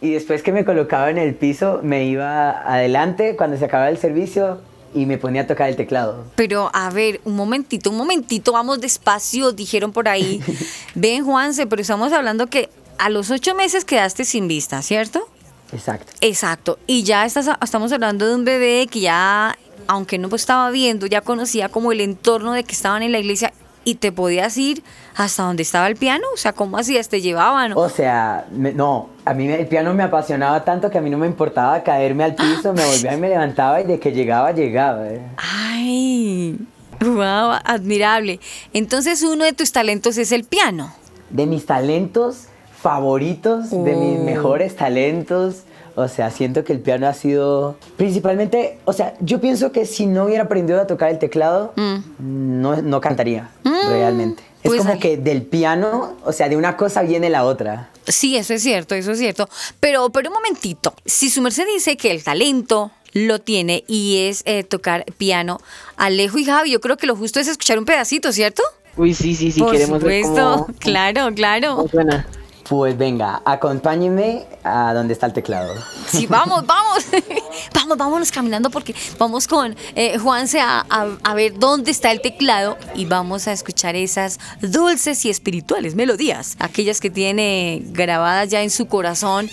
[0.00, 3.98] Y después que me colocaba en el piso, me iba adelante cuando se acababa el
[3.98, 4.58] servicio
[4.94, 6.24] y me ponía a tocar el teclado.
[6.34, 10.42] Pero a ver, un momentito, un momentito, vamos despacio, dijeron por ahí.
[10.96, 15.28] Ven, Juanse, pero estamos hablando que a los ocho meses quedaste sin vista, ¿cierto?
[15.72, 16.12] Exacto.
[16.20, 16.78] Exacto.
[16.86, 21.20] Y ya estás, estamos hablando de un bebé que ya, aunque no estaba viendo, ya
[21.22, 23.52] conocía como el entorno de que estaban en la iglesia
[23.84, 24.82] y te podías ir
[25.16, 26.24] hasta donde estaba el piano.
[26.34, 27.08] O sea, ¿cómo hacías?
[27.08, 27.72] ¿Te llevaban?
[27.74, 31.18] O sea, me- no, a mí el piano me apasionaba tanto que a mí no
[31.18, 35.08] me importaba caerme al piso, me volvía y me levantaba y de que llegaba, llegaba.
[35.08, 35.20] eh.
[35.36, 36.58] Ay,
[37.00, 38.40] wow, admirable.
[38.72, 40.92] Entonces uno de tus talentos es el piano.
[41.30, 42.46] De mis talentos
[42.80, 44.24] favoritos, de mis Oh.
[44.24, 45.62] mejores talentos.
[45.94, 50.06] O sea, siento que el piano ha sido principalmente, o sea, yo pienso que si
[50.06, 51.72] no hubiera aprendido a tocar el teclado,
[52.18, 54.42] no, no cantaría realmente.
[54.62, 57.90] Es Pues como que del piano, o sea, de una cosa viene la otra.
[58.06, 59.48] Sí, eso es cierto, eso es cierto.
[59.80, 64.42] Pero, pero un momentito, si su merced dice que el talento lo tiene y es
[64.46, 65.60] eh, tocar piano,
[65.96, 68.62] Alejo y Javi, yo creo que lo justo es escuchar un pedacito, ¿cierto?
[68.96, 71.76] Uy, sí, sí, sí, Por queremos ver supuesto, cómo, claro, claro.
[71.76, 72.26] cómo suena.
[72.68, 75.74] Pues venga, acompáñenme a donde está el teclado.
[76.06, 77.04] Sí, vamos, vamos.
[77.74, 82.20] vamos, vámonos caminando porque vamos con eh, Juanse a, a, a ver dónde está el
[82.20, 88.62] teclado y vamos a escuchar esas dulces y espirituales melodías, aquellas que tiene grabadas ya
[88.62, 89.50] en su corazón.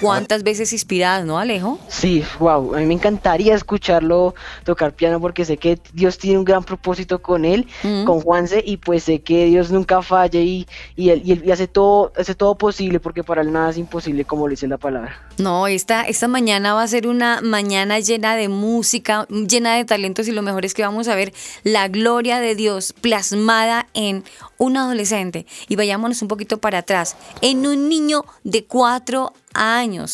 [0.00, 1.78] ¿Cuántas veces inspiradas, no, Alejo?
[1.88, 6.44] Sí, wow, a mí me encantaría escucharlo tocar piano porque sé que Dios tiene un
[6.44, 8.04] gran propósito con él, Mm.
[8.04, 11.50] con Juanse, y pues sé que Dios nunca falla y, y, él, y él- y
[11.50, 14.78] hace, todo, hace todo posible porque para él nada es imposible, como lo dice la
[14.78, 15.20] palabra.
[15.38, 20.28] No, esta, esta mañana va a ser una mañana llena de música, llena de talentos
[20.28, 21.32] y lo mejor es que vamos a ver
[21.62, 24.24] la gloria de Dios plasmada en
[24.58, 25.46] un adolescente.
[25.68, 29.45] Y vayámonos un poquito para atrás, en un niño de cuatro años,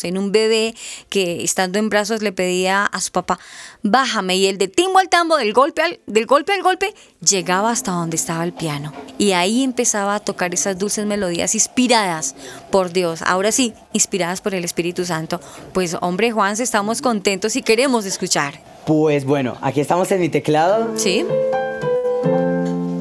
[0.03, 0.73] en un bebé
[1.09, 3.39] que estando en brazos le pedía a su papá,
[3.81, 4.37] bájame.
[4.37, 7.91] Y el de timbo al tambo, del golpe al, del golpe al golpe, llegaba hasta
[7.91, 8.93] donde estaba el piano.
[9.17, 12.35] Y ahí empezaba a tocar esas dulces melodías inspiradas
[12.71, 13.21] por Dios.
[13.21, 15.39] Ahora sí, inspiradas por el Espíritu Santo.
[15.73, 18.59] Pues hombre, Juan, estamos contentos y queremos escuchar.
[18.85, 20.91] Pues bueno, aquí estamos en mi teclado.
[20.95, 21.25] ¿Sí?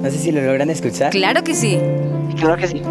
[0.02, 1.10] No sé si lo logran escuchar.
[1.10, 1.78] Claro que sí.
[2.36, 2.82] Claro que sí.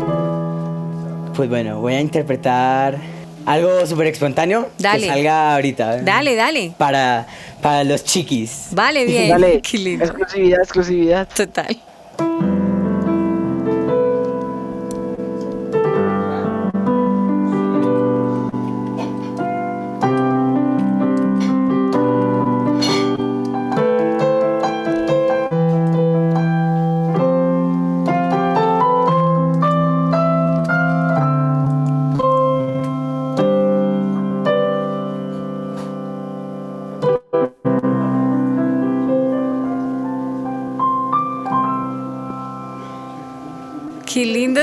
[1.35, 2.97] Pues bueno, voy a interpretar
[3.45, 5.01] algo súper espontáneo Dale.
[5.01, 5.97] que salga ahorita.
[5.97, 6.01] ¿eh?
[6.03, 6.71] Dale, dale.
[6.77, 7.25] Para,
[7.61, 8.67] para los chiquis.
[8.71, 9.29] Vale, bien.
[9.29, 10.05] Dale, Qué lindo.
[10.05, 11.27] exclusividad, exclusividad.
[11.35, 11.77] Total.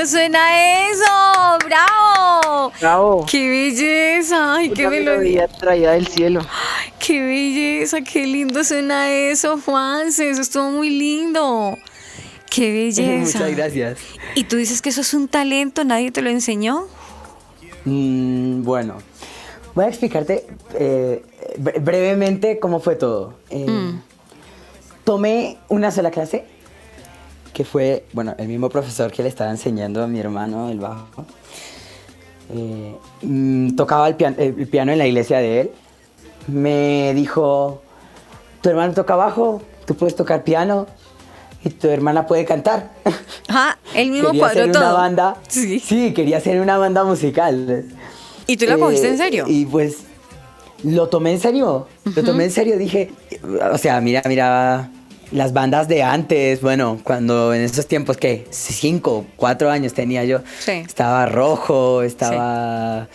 [0.09, 1.57] Suena eso.
[1.65, 2.71] ¡Bravo!
[2.79, 3.25] Bravo.
[3.29, 4.55] ¡Qué belleza!
[4.55, 5.47] ¡Ay, qué melodía!
[5.47, 6.41] traída del cielo.
[6.99, 8.01] ¡Qué belleza!
[8.01, 10.29] ¡Qué lindo suena eso, Juanse!
[10.29, 11.77] Eso estuvo muy lindo.
[12.49, 13.39] ¡Qué belleza!
[13.39, 13.99] Muchas gracias.
[14.35, 15.83] ¿Y tú dices que eso es un talento?
[15.83, 16.87] ¿Nadie te lo enseñó?
[17.85, 18.97] Mm, bueno,
[19.75, 20.45] voy a explicarte
[20.75, 21.23] eh,
[21.57, 23.35] bre- brevemente cómo fue todo.
[23.49, 23.93] Eh,
[25.03, 26.45] tomé una sola clase,
[27.59, 31.25] que fue, bueno, el mismo profesor que le estaba enseñando a mi hermano el bajo.
[32.55, 35.71] Eh, mm, tocaba el, pian- el piano en la iglesia de él.
[36.47, 37.81] Me dijo,
[38.61, 40.87] tu hermano toca bajo, tú puedes tocar piano
[41.61, 42.91] y tu hermana puede cantar.
[43.49, 44.83] Ajá, el mismo quería cuadro hacer todo.
[44.85, 45.35] una banda.
[45.49, 46.13] Sí.
[46.15, 47.83] quería hacer una banda musical.
[48.47, 49.43] ¿Y tú la cogiste en serio?
[49.49, 49.97] Y pues
[50.85, 51.87] lo tomé en serio.
[52.15, 52.77] Lo tomé en serio.
[52.77, 53.11] Dije,
[53.69, 54.89] o sea, mira, mira
[55.31, 56.61] las bandas de antes.
[56.61, 60.39] Bueno, cuando en esos tiempos que cinco, cuatro años tenía yo.
[60.59, 60.71] Sí.
[60.71, 63.07] Estaba Rojo, estaba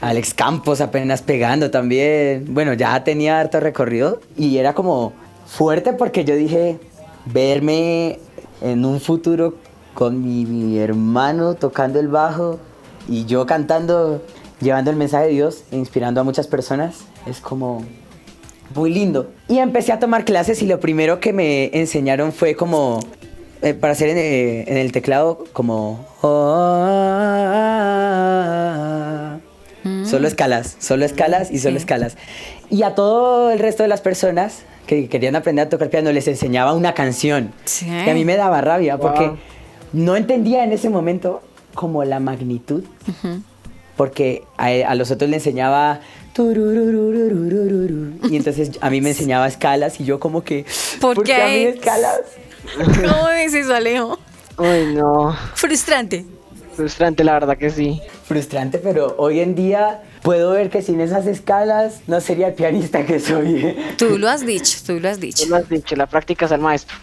[0.00, 2.46] Alex Campos apenas pegando también.
[2.48, 5.12] Bueno, ya tenía harto recorrido y era como
[5.46, 6.78] fuerte porque yo dije
[7.26, 8.18] verme
[8.60, 9.56] en un futuro
[9.94, 12.58] con mi, mi hermano tocando el bajo
[13.08, 14.22] y yo cantando,
[14.60, 17.84] llevando el mensaje de Dios e inspirando a muchas personas, es como
[18.74, 19.30] muy lindo.
[19.48, 23.00] Y empecé a tomar clases y lo primero que me enseñaron fue como,
[23.62, 26.06] eh, para hacer en, eh, en el teclado, como...
[30.06, 32.16] Solo escalas, solo escalas y solo escalas.
[32.70, 36.26] Y a todo el resto de las personas que querían aprender a tocar piano les
[36.28, 37.52] enseñaba una canción.
[37.64, 37.86] Sí.
[37.88, 39.36] Y a mí me daba rabia porque Wow.
[39.92, 41.42] no entendía en ese momento
[41.74, 42.84] como la magnitud.
[43.96, 46.00] Porque a, a los otros le enseñaba...
[48.28, 50.66] Y entonces a mí me enseñaba escalas y yo como que...
[51.00, 51.68] ¿Por qué a mí qué?
[51.70, 52.20] escalas?
[52.76, 54.18] ¿Cómo es eso, Alejo?
[54.58, 55.36] Uy, no.
[55.54, 56.24] Frustrante.
[56.74, 58.00] Frustrante, la verdad que sí.
[58.24, 63.06] Frustrante, pero hoy en día puedo ver que sin esas escalas no sería el pianista
[63.06, 63.76] que soy.
[63.96, 65.44] Tú lo has dicho, tú lo has dicho.
[65.44, 66.96] Tú lo has dicho, la práctica es el maestro.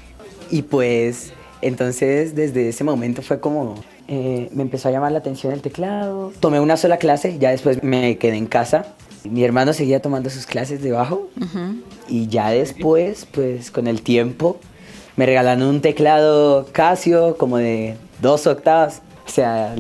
[0.49, 5.53] Y pues, entonces desde ese momento fue como, eh, me empezó a llamar la atención
[5.53, 6.33] el teclado.
[6.41, 8.95] Tomé una sola clase, ya después me quedé en casa.
[9.23, 11.27] Mi hermano seguía tomando sus clases de bajo.
[12.07, 14.57] Y ya después, pues con el tiempo,
[15.15, 19.01] me regalaron un teclado Casio como de dos octavas.
[19.25, 19.75] O sea,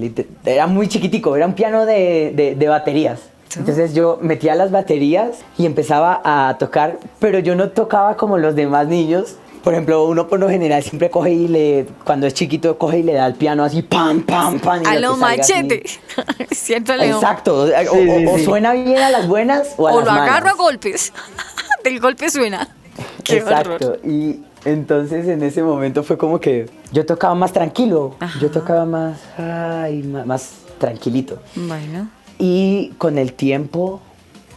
[0.45, 3.19] era muy chiquitico, era un piano de, de- de baterías.
[3.57, 8.55] Entonces yo metía las baterías y empezaba a tocar, pero yo no tocaba como los
[8.55, 9.35] demás niños.
[9.63, 13.03] Por ejemplo, uno por lo general siempre coge y le, cuando es chiquito, coge y
[13.03, 14.81] le da al piano así, pam, pam, pam.
[14.83, 15.83] y A lo machete.
[16.51, 17.19] ¿Cierto, Alejo?
[17.19, 20.11] Exacto, o, o- sí, o suena bien a las buenas o a O las lo
[20.13, 20.29] malas.
[20.29, 21.13] agarro a golpes.
[21.83, 22.67] Del golpe suena.
[23.23, 23.75] Qué Exacto.
[23.75, 23.99] horror.
[24.03, 28.15] Y entonces en ese momento fue como que yo tocaba más tranquilo.
[28.39, 31.39] Yo tocaba más, ay, ma- más, tranquilito.
[31.55, 32.09] Bueno.
[32.39, 34.01] Y con el tiempo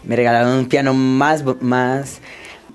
[0.03, 2.21] me regalaron un piano más, más,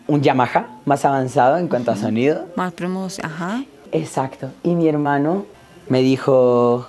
[0.09, 2.45] un Yamaha más avanzado en cuanto a sonido.
[2.55, 3.25] Más promoción.
[3.25, 3.63] Ajá.
[3.91, 4.49] Exacto.
[4.63, 5.45] Y mi hermano
[5.87, 6.87] me dijo,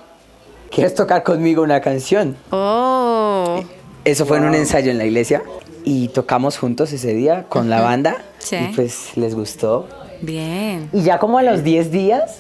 [0.70, 2.37] ¿quieres tocar conmigo una canción?
[2.50, 3.61] Oh.
[4.04, 5.42] Eso fue en un ensayo en la iglesia
[5.85, 8.56] y tocamos juntos ese día con la banda Sí.
[8.56, 9.87] y pues les gustó.
[10.22, 10.88] Bien.
[10.92, 12.38] Y ya como a los 10 días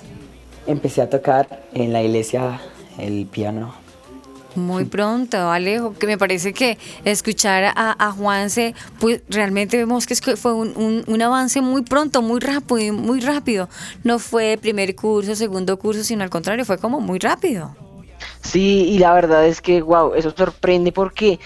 [0.66, 2.60] empecé a tocar en la iglesia
[2.98, 3.74] el piano.
[4.56, 10.16] Muy pronto, Alejo, que me parece que escuchar a, a Juanse, pues realmente vemos que
[10.36, 13.68] fue un, un- un avance muy pronto, muy rápido, muy rápido.
[14.02, 17.76] No fue primer curso, segundo curso, sino al contrario, fue como muy rápido.
[18.42, 21.38] Sí, y la verdad es que, wow, eso sorprende porque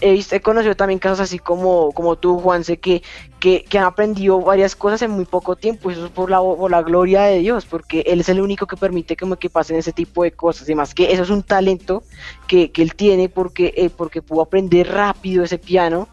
[0.00, 3.02] he, visto, he conocido también casos así como, como tú, Juanse, que,
[3.38, 5.90] que, que han aprendido varias cosas en muy poco tiempo.
[5.90, 9.36] Eso es por la, gloria de Dios, porque Él es el único que permite como
[9.36, 10.68] que pasen ese tipo de cosas.
[10.68, 12.02] Y más que eso es un talento
[12.46, 16.08] que, Él tiene porque, eh, porque pudo aprender rápido ese piano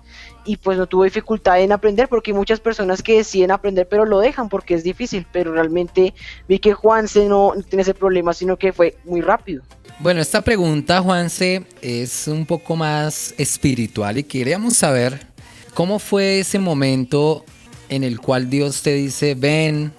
[0.45, 4.05] y pues no tuvo dificultad en aprender porque hay muchas personas que deciden aprender pero
[4.05, 6.13] lo dejan porque es difícil, pero realmente
[6.47, 9.63] vi que Juanse no tiene ese problema, sino que fue muy rápido.
[9.99, 15.34] Bueno, esta pregunta, Juanse, es un poco más espiritual y queríamos saber
[15.75, 17.45] cómo fue ese momento
[17.89, 19.91] en el cual Dios te dice, ven,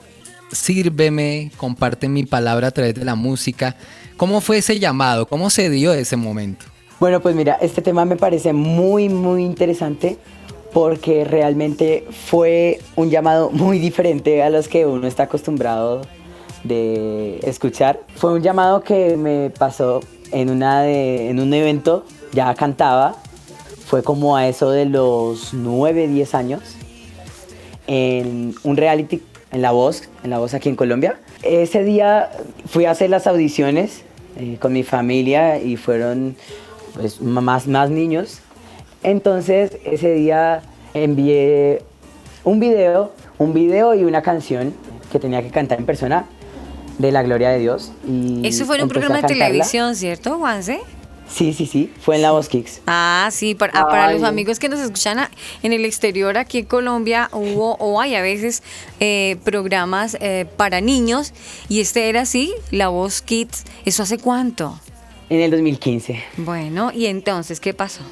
[0.51, 3.77] sírveme, comparte mi palabra a través de la música.
[4.17, 5.27] ¿Cómo fue ese llamado?
[5.27, 6.67] ¿Cómo se dio ese momento?
[6.99, 10.17] Bueno, pues mira, este tema me parece muy, muy interesante
[10.73, 16.03] porque realmente fue un llamado muy diferente a los que uno está acostumbrado
[16.65, 18.01] de escuchar.
[18.17, 20.01] Fue un llamado que me pasó
[20.33, 23.17] en, una de- en un evento, ya cantaba,
[23.87, 26.61] fue como a eso de los 9, 10 años,
[27.87, 29.23] en un reality
[29.53, 31.21] en La Voz, en La Voz aquí en Colombia.
[31.43, 32.31] Ese día
[32.67, 34.03] fui a hacer las audiciones
[34.39, 36.35] eh, con mi familia y fueron
[36.95, 38.41] pues, más, más niños.
[39.05, 41.83] Entonces ese día envié
[42.43, 44.75] un video, un video y una canción
[45.13, 46.27] que tenía que cantar en persona
[46.99, 47.93] de la gloria de Dios.
[48.05, 50.81] Y Eso fue en un programa de televisión, ¿cierto, Juanse?
[51.29, 52.81] Sí, sí, sí, fue en la Voz Kicks.
[52.87, 55.31] Ah, sí, para, ah, para los amigos que nos escuchan a-
[55.63, 58.63] en el exterior, aquí en Colombia hubo o hay a veces
[59.01, 61.33] eh, programas eh, para niños
[61.69, 63.65] y este era así, La Voz Kids.
[63.85, 64.79] ¿Eso hace cuánto?
[65.29, 66.23] En el 2015.
[66.37, 68.03] Bueno, y entonces, ¿qué pasó?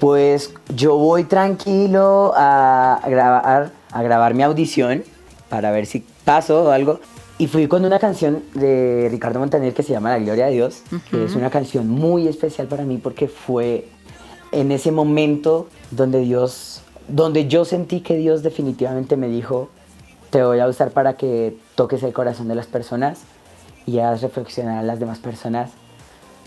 [0.00, 5.04] Pues yo voy tranquilo a grabar, a grabar mi audición
[5.48, 7.00] para ver si paso o algo.
[7.36, 10.82] Y fui con una canción de Ricardo Montaner que se llama La Gloria de Dios,
[11.10, 13.88] que es una canción muy especial para mí porque fue
[14.52, 19.68] en ese momento donde Dios, donde yo sentí que Dios definitivamente me dijo,
[20.30, 23.22] te voy a usar para que toques el corazón de las personas
[23.84, 25.72] y hagas reflexionar a las demás personas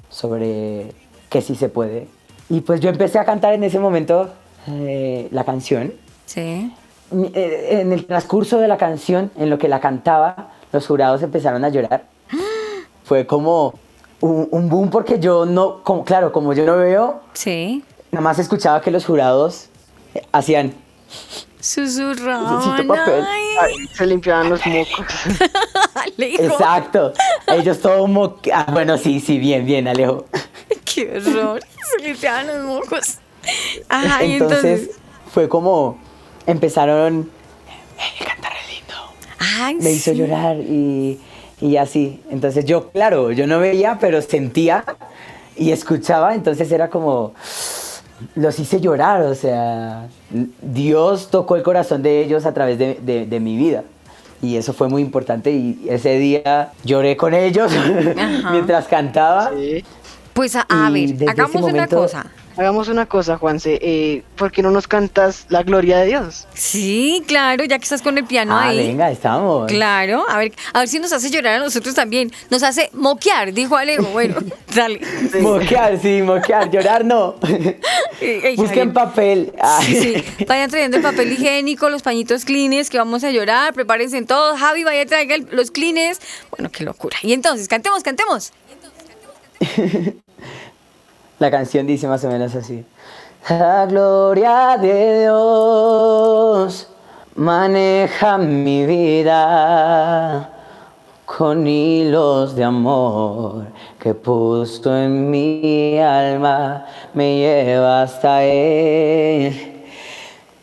[0.10, 0.94] sobre
[1.30, 2.08] que sí se puede.
[2.50, 4.30] Y pues yo empecé a cantar en ese momento
[4.68, 5.94] eh, la canción.
[6.26, 6.74] Sí.
[7.12, 11.64] Eh, En el transcurso de la canción, en lo que la cantaba, los jurados empezaron
[11.66, 12.06] a llorar.
[13.04, 13.74] Fue como
[14.22, 17.84] un, un boom porque yo no, como, claro, como yo no veo, Sí.
[18.12, 19.70] nada más escuchaba que los jurados
[20.14, 20.74] eh, hacían
[21.60, 22.88] Susurraban.
[22.88, 23.26] Papel.
[23.28, 25.06] Ay, Ay, se limpiaban los mocos.
[25.96, 26.44] Alejo.
[26.44, 27.14] Exacto.
[27.48, 30.26] Ellos todo mo- ah, bueno, sí, sí, bien, bien, Alejo.
[30.86, 31.62] Qué horror.
[31.98, 33.18] Se limpiaban los mocos.
[33.90, 35.00] Ajá, y entonces, entonces.
[35.34, 35.98] fue como
[36.46, 37.32] empezaron
[37.98, 38.94] "Eh, canta re lindo.
[39.60, 41.20] Ay, Me hizo llorar y,
[41.62, 42.22] y así.
[42.30, 44.84] Entonces yo, claro, yo no veía, pero sentía
[45.56, 47.34] y escuchaba, entonces era como
[48.36, 50.08] los hice llorar, o sea,
[50.62, 53.84] Dios tocó el corazón de ellos a través de, de- de mi vida.
[54.42, 57.72] Y eso fue muy importante y ese día lloré con ellos
[58.52, 59.52] mientras cantaba.
[59.56, 59.84] Sí.
[60.34, 62.26] Pues a, ver, hagamos una cosa.
[62.58, 63.78] Hagamos una cosa, Juanse.
[63.82, 66.48] Eh, ¿Por qué no nos cantas la gloria de Dios?
[66.56, 68.78] Sí, claro, ya que estás con el piano Ah, ahí.
[68.78, 69.68] venga, estamos.
[69.72, 72.32] Claro, a ver, a ver si nos hace llorar a nosotros también.
[72.50, 74.06] Nos hace moquear, dijo Alejo.
[74.06, 74.38] Bueno,
[74.76, 75.00] dale.
[75.40, 77.34] Moquear, sí, moquear, llorar no.
[77.42, 78.94] Busquen Javier.
[78.94, 79.54] papel.
[79.62, 79.80] Ah.
[79.84, 80.46] Sí, sí.
[80.48, 84.60] Vayan trayendo el papel higiénico, los pañitos cleans que vamos a llorar, prepárense en todos.
[84.60, 86.20] Javi, vaya a traer el- los cleans.
[86.50, 87.18] Bueno, qué locura.
[87.22, 88.52] Y entonces, cantemos, cantemos.
[91.40, 92.84] La canción dice más o menos así.
[93.48, 96.88] La gloria de Dios
[97.36, 100.50] maneja mi vida
[101.26, 103.68] con hilos de amor
[104.00, 109.84] que puesto en mi alma me lleva hasta Él.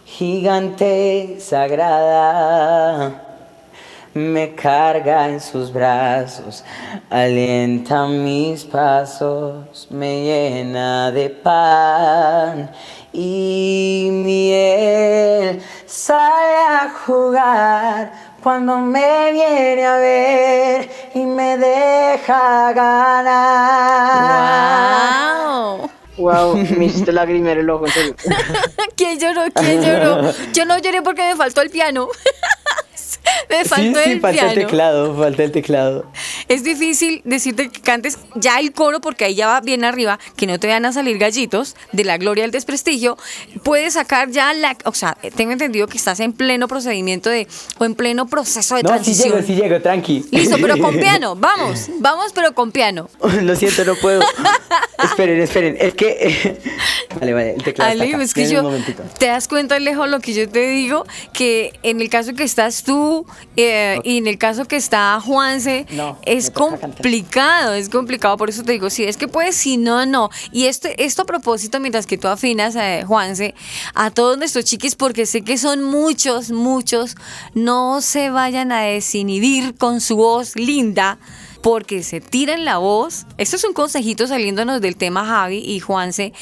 [0.07, 3.30] gigante sagrada
[4.15, 6.65] me carga en sus brazos,
[7.09, 12.71] alienta mis pasos, me llena de pan
[13.13, 15.63] y miel.
[15.87, 24.31] Sale a jugar cuando me viene a ver y me deja ganar.
[25.47, 25.91] ¡Wow!
[26.17, 28.17] Wow, me hiciste lagrimear el ojo, en serio.
[28.97, 29.43] ¿Quién lloró?
[29.55, 30.33] ¿Quién lloró?
[30.53, 32.09] Yo no lloré porque me faltó el piano.
[33.49, 34.51] me faltó sí, sí, el falta piano.
[34.51, 36.07] el teclado, falta el teclado.
[36.49, 40.47] Es difícil decirte que cantes ya el coro porque ahí ya va bien arriba, que
[40.47, 43.17] no te van a salir gallitos de la gloria al desprestigio.
[43.63, 47.47] Puedes sacar ya la, o sea, tengo entendido que estás en pleno procedimiento de
[47.79, 49.29] o en pleno proceso de No, sí transición.
[49.35, 50.25] llego, sí llego, tranqui.
[50.31, 53.09] Listo, pero con piano, vamos, vamos, pero con piano.
[53.43, 54.21] Lo siento, no puedo.
[55.05, 55.77] esperen, esperen.
[55.81, 56.59] Es que.
[57.19, 57.91] vale, vale, el teclado.
[57.93, 58.23] está Ale, acá.
[58.23, 58.69] es que yo,
[59.19, 62.83] te das cuenta, lejos lo que yo te digo, que en el caso que estás
[62.85, 63.27] tú
[63.57, 68.63] eh, y en el caso que está Juanse, No, es complicado, es complicado, por eso
[68.63, 70.31] te digo, si es que puedes, si no, no.
[70.53, 73.55] Y esto, esto a propósito, mientras que tú afinas, eh, Juanse,
[73.95, 77.17] a todos nuestros chiquis, porque sé que son muchos, muchos,
[77.55, 81.19] no se vayan a desinhibir con su voz linda
[81.63, 83.27] porque se tiran la voz.
[83.37, 86.33] Esto es un consejito saliéndonos del tema Javi y Juanse.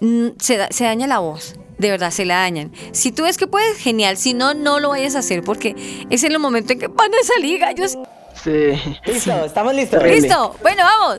[0.00, 1.54] mm, se daña la voz.
[1.78, 2.72] De verdad, se la dañan.
[2.92, 4.16] Si tú ves que puedes, genial.
[4.16, 5.74] Si no, no lo vayas a hacer porque
[6.10, 7.98] es en el momento en que van a salir gallos.
[8.42, 8.72] Sí.
[9.06, 10.02] Listo, estamos listos.
[10.02, 10.56] Listo.
[10.62, 11.18] Bueno, vamos.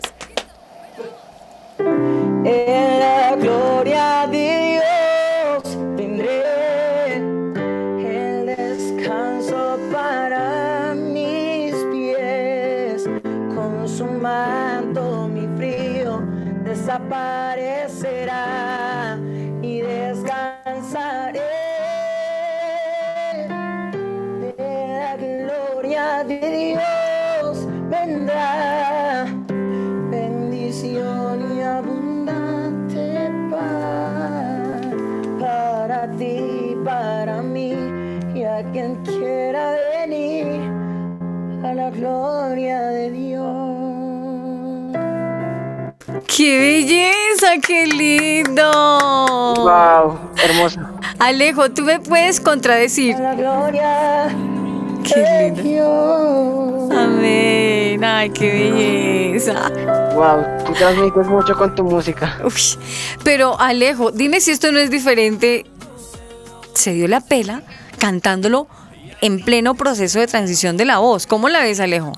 [1.79, 4.94] En la gloria de Dios
[46.35, 47.61] ¡Qué belleza!
[47.65, 49.53] ¡Qué lindo!
[49.55, 50.81] Wow, hermoso.
[51.17, 53.15] Alejo, tú me puedes contradecir.
[55.03, 56.89] Qué lindo.
[56.91, 58.03] Amén.
[58.03, 59.71] Ay, qué belleza.
[60.13, 62.37] Wow, tú transmites mucho con tu música.
[62.43, 62.51] Uy,
[63.23, 65.65] pero Alejo, dime si esto no es diferente.
[66.73, 67.61] Se dio la pela
[67.97, 68.67] cantándolo
[69.21, 71.27] en pleno proceso de transición de la voz.
[71.27, 72.11] ¿Cómo la ves, Alejo?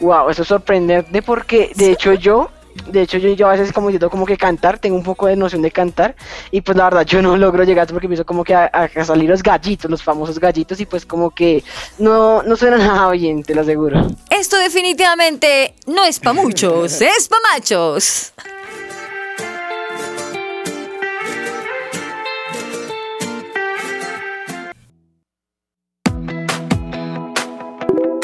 [0.00, 2.50] Wow, eso es sorprendente porque de hecho yo,
[2.86, 5.36] de hecho yo, yo a veces como intento como que cantar, tengo un poco de
[5.36, 6.14] noción de cantar
[6.50, 9.42] y pues la verdad yo no logro llegar porque empiezo como que a, salir los
[9.42, 11.64] gallitos, los famosos gallitos y pues como que
[11.98, 14.06] no, no suena nada bien, te lo aseguro.
[14.28, 18.32] Esto definitivamente no es pa' muchos, es pa' machos.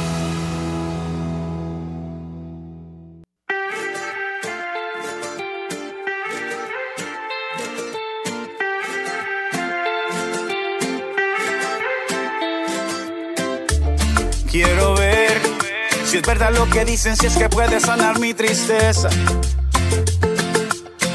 [16.11, 19.07] Si es verdad lo que dicen, si es que puede sanar mi tristeza.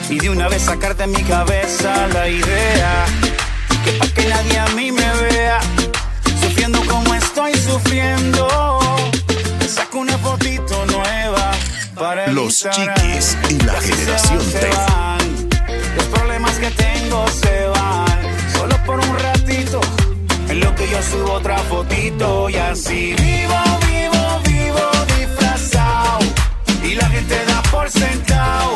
[0.08, 3.04] Y de una vez sacar de mi cabeza la idea
[3.84, 5.60] que para que nadie a mí me vea
[6.40, 8.48] sufriendo como estoy sufriendo.
[9.58, 11.50] Me saco una fotito nueva
[11.94, 14.70] para el Los chiquis y la generación se T.
[14.70, 15.48] van.
[15.94, 18.22] Los problemas que tengo se van
[18.54, 19.78] solo por un ratito.
[20.48, 23.54] En lo que yo subo otra fotito y así vivo,
[26.96, 28.74] la gente da por sentado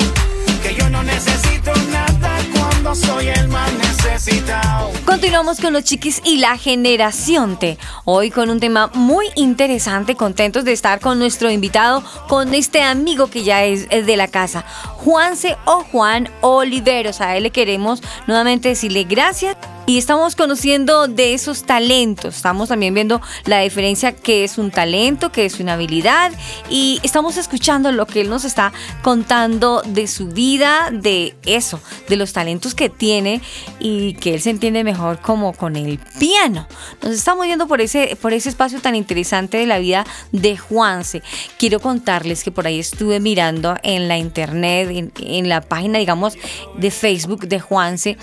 [0.63, 4.91] que yo no necesito nada cuando soy el más necesitado.
[5.07, 7.79] Continuamos con los chiquis y la generación T.
[8.05, 13.29] Hoy con un tema muy interesante, contentos de estar con nuestro invitado, con este amigo
[13.29, 14.65] que ya es, de la casa,
[14.97, 17.21] Juanse o Juan Oliveros.
[17.21, 19.57] A él le queremos nuevamente decirle gracias.
[19.91, 25.33] Y estamos conociendo de esos talentos, estamos también viendo la diferencia que es un talento,
[25.33, 26.31] que es una habilidad
[26.69, 28.73] y estamos escuchando lo que él nos está
[29.03, 33.41] contando de su vida, de eso, de los talentos que tiene
[33.81, 36.69] y que él se entiende mejor como con el piano.
[37.03, 41.21] Nos estamos yendo por ese, por ese espacio tan interesante de la vida de Juanse.
[41.59, 46.39] Quiero contarles que por ahí estuve mirando en la internet, en, en la página, digamos,
[46.79, 48.17] de Facebook de Juanse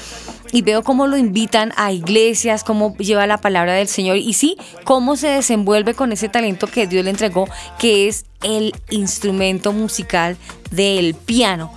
[0.52, 4.58] y veo cómo lo invitan a iglesias, cómo lleva la palabra del Señor y sí,
[4.84, 7.48] cómo se desenvuelve con ese talento que Dios le entregó,
[7.80, 10.38] que es el instrumento musical
[10.72, 11.72] del piano.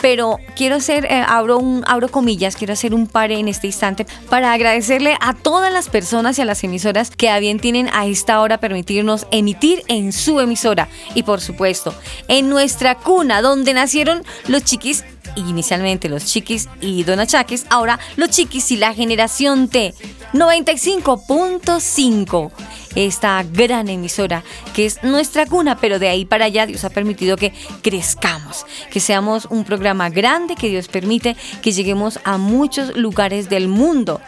[0.00, 4.04] Pero quiero hacer, eh, abro, un, abro comillas, quiero hacer un par en este instante
[4.28, 8.06] para agradecerle a todas las personas y a las emisoras que a bien tienen a
[8.06, 10.88] esta hora permitirnos emitir en su emisora.
[11.14, 11.94] Y por supuesto,
[12.26, 15.04] en nuestra cuna, donde nacieron los chiquis
[15.36, 19.94] inicialmente los chiquis y Dona Chaques, ahora los chiquis y la generación T.
[20.32, 22.52] 95.5.
[22.94, 27.36] Esta gran emisora que es nuestra cuna, pero de ahí para allá Dios ha permitido
[27.36, 27.52] que
[27.82, 33.68] crezcamos, que seamos un programa grande, que Dios permite que lleguemos a muchos lugares del
[33.68, 34.20] mundo.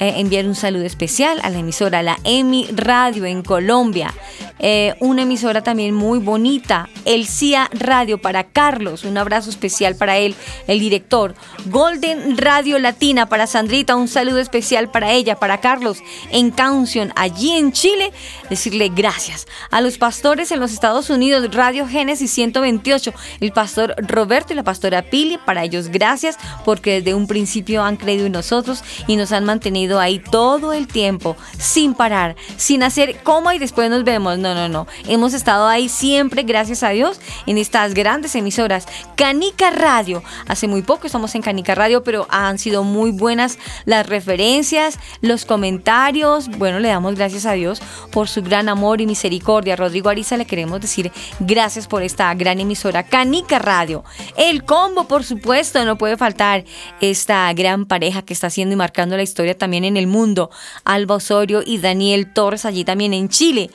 [0.00, 4.12] Eh, enviar un saludo especial a la emisora, la EMI Radio en Colombia.
[4.58, 10.16] Eh, una emisora también muy bonita, El CIA Radio para Carlos, un abrazo especial para
[10.16, 10.34] él,
[10.68, 11.34] el director.
[11.66, 15.98] Golden Radio Latina para Sandrita, un saludo especial para ella, para Carlos,
[16.30, 18.12] en Caución, allí en Chile,
[18.48, 19.46] decirle gracias.
[19.70, 24.62] A los pastores en los Estados Unidos, Radio Génesis 128, el pastor Roberto y la
[24.62, 29.32] pastora Pili, para ellos gracias porque desde un principio han creído en nosotros y nos
[29.32, 34.38] han mantenido ahí todo el tiempo, sin parar, sin hacer coma y después nos vemos.
[34.38, 34.86] No, no, no.
[35.06, 38.86] Hemos estado ahí siempre, gracias a Dios, en estas grandes emisoras.
[39.16, 40.22] Canica Radio.
[40.46, 45.44] Hace muy poco estamos en Canica Radio, pero han sido muy buenas las referencias, los
[45.44, 46.48] comentarios.
[46.48, 47.80] Bueno, le damos gracias a Dios
[48.10, 49.76] por su gran amor y misericordia.
[49.76, 51.10] Rodrigo Ariza le queremos decir
[51.40, 53.02] gracias por esta gran emisora.
[53.02, 54.04] Canica Radio.
[54.36, 56.64] El combo, por supuesto, no puede faltar
[57.00, 60.50] esta gran pareja que está haciendo y marcando la historia también en el mundo.
[60.84, 63.70] Alba Osorio y Daniel Torres allí también en Chile.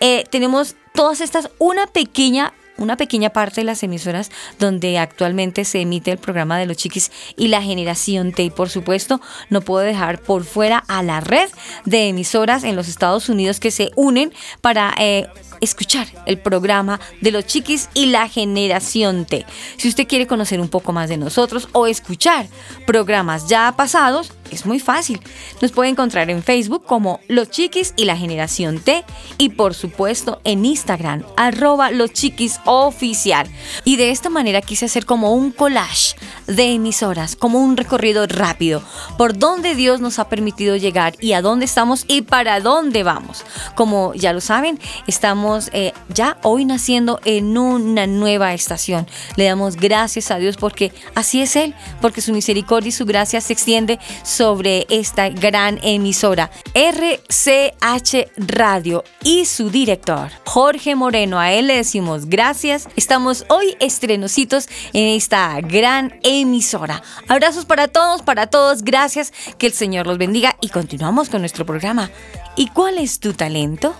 [0.00, 5.80] Eh, tenemos todas estas, una pequeña una pequeña parte de las emisoras donde actualmente se
[5.80, 8.44] emite el programa de los chiquis y la generación T.
[8.44, 9.20] Y por supuesto,
[9.50, 11.48] no puedo dejar por fuera a la red
[11.84, 15.26] de emisoras en los Estados Unidos que se unen para eh,
[15.60, 19.46] escuchar el programa de los chiquis y la generación T.
[19.76, 22.46] Si usted quiere conocer un poco más de nosotros o escuchar
[22.86, 25.20] programas ya pasados, es muy fácil.
[25.60, 29.04] Nos puede encontrar en Facebook como Los Chiquis y la Generación T
[29.38, 33.48] y por supuesto en Instagram, arroba Los Chiquis Oficial.
[33.84, 38.82] Y de esta manera quise hacer como un collage de emisoras, como un recorrido rápido
[39.18, 43.44] por dónde Dios nos ha permitido llegar y a dónde estamos y para dónde vamos.
[43.74, 49.06] Como ya lo saben, estamos eh, ya hoy naciendo en una nueva estación.
[49.36, 53.40] Le damos gracias a Dios porque así es Él, porque su misericordia y su gracia
[53.40, 61.38] se extiende sobre esta gran emisora, RCH Radio, y su director, Jorge Moreno.
[61.38, 62.88] A él le decimos gracias.
[62.96, 67.02] Estamos hoy estrenositos en esta gran emisora.
[67.28, 68.82] Abrazos para todos, para todos.
[68.82, 69.32] Gracias.
[69.58, 72.10] Que el Señor los bendiga y continuamos con nuestro programa.
[72.56, 73.94] ¿Y cuál es tu talento?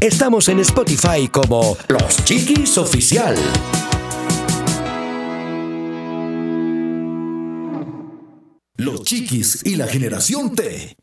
[0.00, 3.34] Estamos en Spotify como Los Chiquis Oficial.
[8.76, 10.96] Los Chiquis y la Generación T.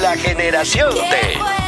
[0.00, 1.67] la Generación de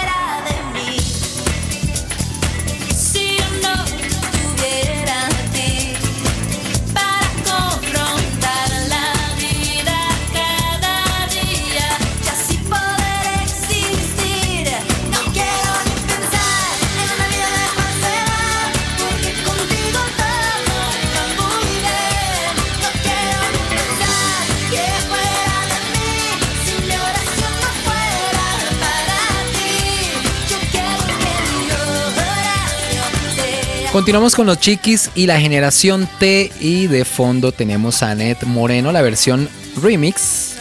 [33.93, 38.93] Continuamos con los chiquis y la generación T y de fondo tenemos a Annette Moreno,
[38.93, 39.49] la versión
[39.83, 40.55] remix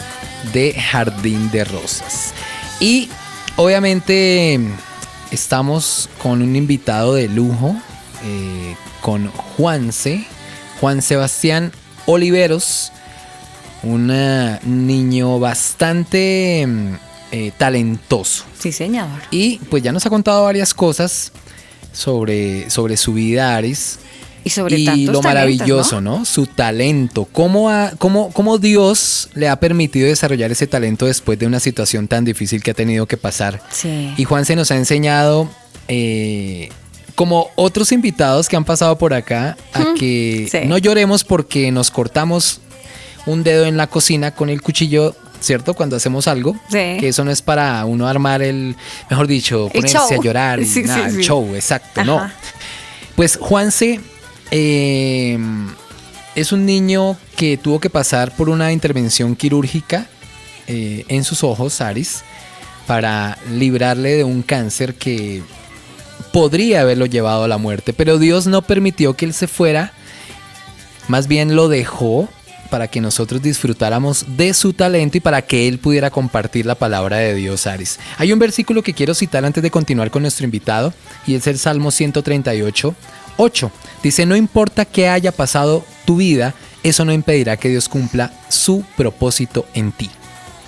[0.52, 2.34] de Jardín de Rosas.
[2.80, 3.08] Y
[3.54, 4.58] obviamente
[5.30, 7.76] estamos con un invitado de lujo,
[8.24, 10.26] eh, con Juanse,
[10.80, 11.70] Juan Sebastián
[12.06, 12.90] Oliveros,
[13.84, 16.94] un eh, niño bastante mm,
[17.30, 18.42] eh, talentoso.
[18.58, 19.06] Sí, señor.
[19.30, 21.30] Y pues ya nos ha contado varias cosas
[21.92, 23.98] sobre, sobre su vida, Aris.
[24.42, 26.24] Y sobre y tantos lo talentos, maravilloso, ¿no?
[26.24, 27.26] Su talento.
[27.30, 32.08] ¿Cómo, ha- cómo, cómo Dios le ha permitido desarrollar ese talento después de una situación
[32.08, 33.60] tan difícil que ha tenido que pasar?
[33.70, 34.14] Sí.
[34.16, 35.46] Y Juan se nos ha enseñado,
[35.88, 36.70] eh,
[37.16, 40.60] como otros invitados que han pasado por acá, a que sí.
[40.66, 42.60] no lloremos porque nos cortamos
[43.26, 45.14] un dedo en la cocina con el cuchillo.
[45.40, 45.74] ¿Cierto?
[45.74, 46.96] Cuando hacemos algo, Sí.
[47.00, 48.76] que eso no es para uno armar el,
[49.08, 50.20] mejor dicho, El ponerse show.
[50.20, 52.30] a llorar y Sí, sí, nada, el show, exacto, no.
[53.16, 54.00] Pues Juanse
[54.50, 55.38] eh,
[56.34, 60.06] es un niño que tuvo que pasar por una intervención quirúrgica
[60.66, 62.22] eh, en sus ojos, Aris,
[62.86, 65.42] para librarle de un cáncer que
[66.32, 69.92] podría haberlo llevado a la muerte, pero Dios no permitió que él se fuera,
[71.08, 72.28] más bien lo dejó
[72.70, 77.18] para que nosotros disfrutáramos de su talento y para que él pudiera compartir la palabra
[77.18, 77.98] de Dios, Aris.
[78.16, 80.94] Hay un versículo que quiero citar antes de continuar con nuestro invitado
[81.26, 82.94] y es el Salmo 138,
[83.36, 83.72] 8.
[84.02, 88.84] Dice, no importa qué haya pasado tu vida, eso no impedirá que Dios cumpla su
[88.96, 90.10] propósito en ti.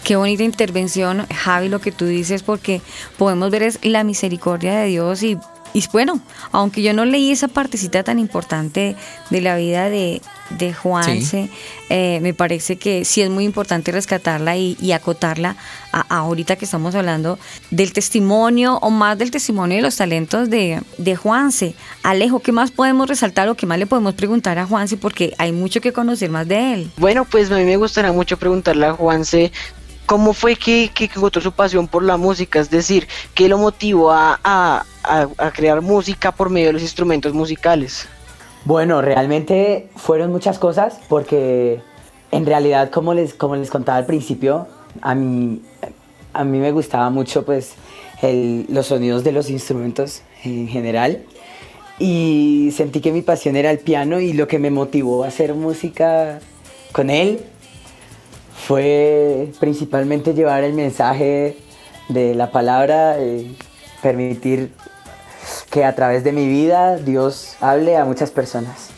[0.05, 2.81] Qué bonita intervención, Javi, lo que tú dices, porque
[3.17, 5.39] podemos ver es la misericordia de Dios y,
[5.75, 6.21] y bueno,
[6.51, 8.97] aunque yo no leí esa partecita tan importante
[9.31, 10.21] de la vida de,
[10.51, 11.49] de Juanse,
[11.89, 15.57] eh, me parece que sí es muy importante rescatarla y, y acotarla
[15.93, 17.39] a, a ahorita que estamos hablando
[17.71, 21.75] del testimonio o más del testimonio de los talentos de, de Juanse.
[22.03, 24.97] Alejo, ¿qué más podemos resaltar o qué más le podemos preguntar a Juanse?
[24.97, 26.91] Porque hay mucho que conocer más de él.
[26.97, 29.53] Bueno, pues a mí me gustaría mucho preguntarle a Juanse
[30.07, 32.61] ¿Cómo fue que, que encontró su pasión por la música?
[32.61, 37.33] Es decir, ¿qué lo motivó a, a- a- crear música por medio de los instrumentos
[37.35, 38.07] musicales?
[38.65, 41.81] Bueno, realmente fueron muchas cosas porque
[42.31, 44.67] en realidad, como les, como les contaba al principio,
[45.01, 45.63] a mí,
[46.33, 47.73] a mí me gustaba mucho pues
[48.23, 51.23] el- los sonidos de los instrumentos en general
[51.99, 55.55] y sentí que mi pasión era el piano y lo que me motivó a hacer
[55.55, 56.41] música
[56.93, 57.41] con él
[58.67, 61.57] fue principalmente llevar el mensaje
[62.09, 63.51] de la palabra, eh,
[64.03, 64.73] permitir
[65.71, 68.92] que a través de mi vida Dios hable a muchas personas.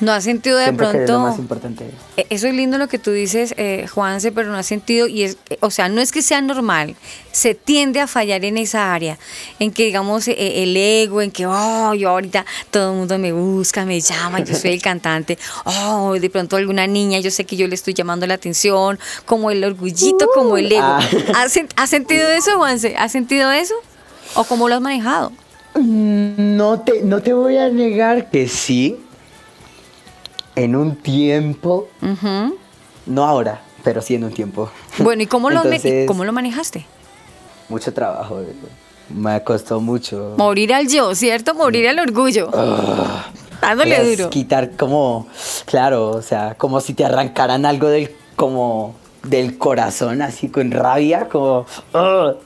[0.00, 1.20] ¿No has sentido de Siento que es lo pronto...
[1.20, 1.90] más importante.
[2.16, 5.24] Eh, Eso es lindo lo que tú dices, eh, Juanse, pero no has sentido, y
[5.24, 6.94] es, eh, o sea, no es que sea normal,
[7.32, 9.18] se tiende a fallar en esa área,
[9.58, 13.32] en que digamos eh, el ego, en que, oh, yo ahorita todo el mundo me
[13.32, 17.56] busca, me llama, yo soy el cantante, oh, de pronto alguna niña, yo sé que
[17.56, 20.80] yo le estoy llamando la atención, como el orgullito, como el ego.
[20.82, 21.00] ah.
[21.34, 22.94] ¿Has, has sentido eso, Juanse?
[22.96, 23.74] ¿Has sentido eso?
[24.34, 25.32] ¿O cómo lo has manejado?
[25.74, 28.96] No te, no te voy a negar que sí,
[30.58, 31.88] en un tiempo,
[33.06, 34.70] no ahora, pero sí en un tiempo.
[34.98, 36.84] Bueno, ¿y cómo lo, Entonces, cómo lo manejaste?
[37.68, 38.40] Mucho trabajo,
[39.08, 40.34] me costó mucho.
[40.36, 41.54] Morir al yo, ¿cierto?
[41.54, 42.50] Morir al orgullo.
[43.60, 44.30] Dándole Pues, duro.
[44.30, 45.26] quitar como,
[45.66, 51.28] claro, o sea, como si te arrancaran algo del, como, del corazón, así con rabia,
[51.28, 52.36] como, ugh.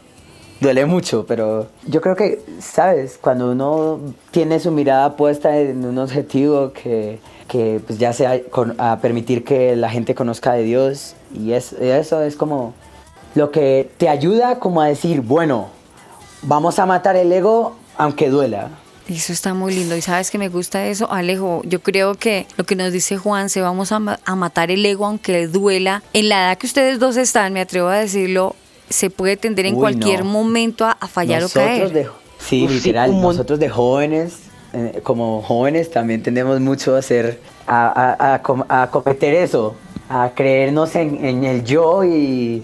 [0.60, 4.00] duele mucho, pero yo creo que, sabes, cuando uno
[4.30, 7.18] tiene su mirada puesta en un objetivo que,
[7.52, 11.74] que pues ya sea con- a permitir que la gente conozca de Dios, y es,
[11.74, 12.72] eso es como
[13.34, 15.68] lo que te ayuda como a decir, bueno,
[16.40, 18.70] vamos a matar el ego aunque duela.
[19.06, 19.94] Eso está muy lindo.
[19.96, 21.60] Y sabes que me gusta eso, Alejo.
[21.64, 24.86] Yo creo que lo que nos dice Juan, se vamos a, ma- a matar el
[24.86, 26.02] ego aunque duela.
[26.14, 28.54] En la edad que ustedes dos están, me atrevo a decirlo,
[28.88, 30.30] se puede tender en Uy, cualquier no.
[30.30, 31.92] momento a, a fallar o caer.
[31.92, 32.04] de,
[32.38, 34.34] sí, Uf, sí, literal, un mon- nosotros de jóvenes,
[34.72, 37.86] eh, como jóvenes también tendemos mucho a hacer, a,
[38.18, 38.34] a-
[38.68, 39.74] a a cometer eso,
[40.08, 42.62] a creernos en, en el yo y,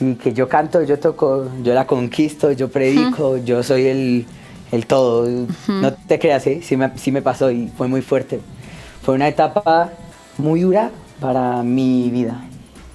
[0.00, 4.26] y que yo canto, yo toco, yo la conquisto, yo predico, yo soy el,
[4.72, 5.28] el todo.
[5.68, 6.60] No te creas, ¿eh?
[6.62, 8.40] sí, me, sí me pasó y fue muy fuerte.
[9.02, 9.90] Fue una etapa
[10.38, 10.90] muy dura
[11.20, 12.42] para mi vida.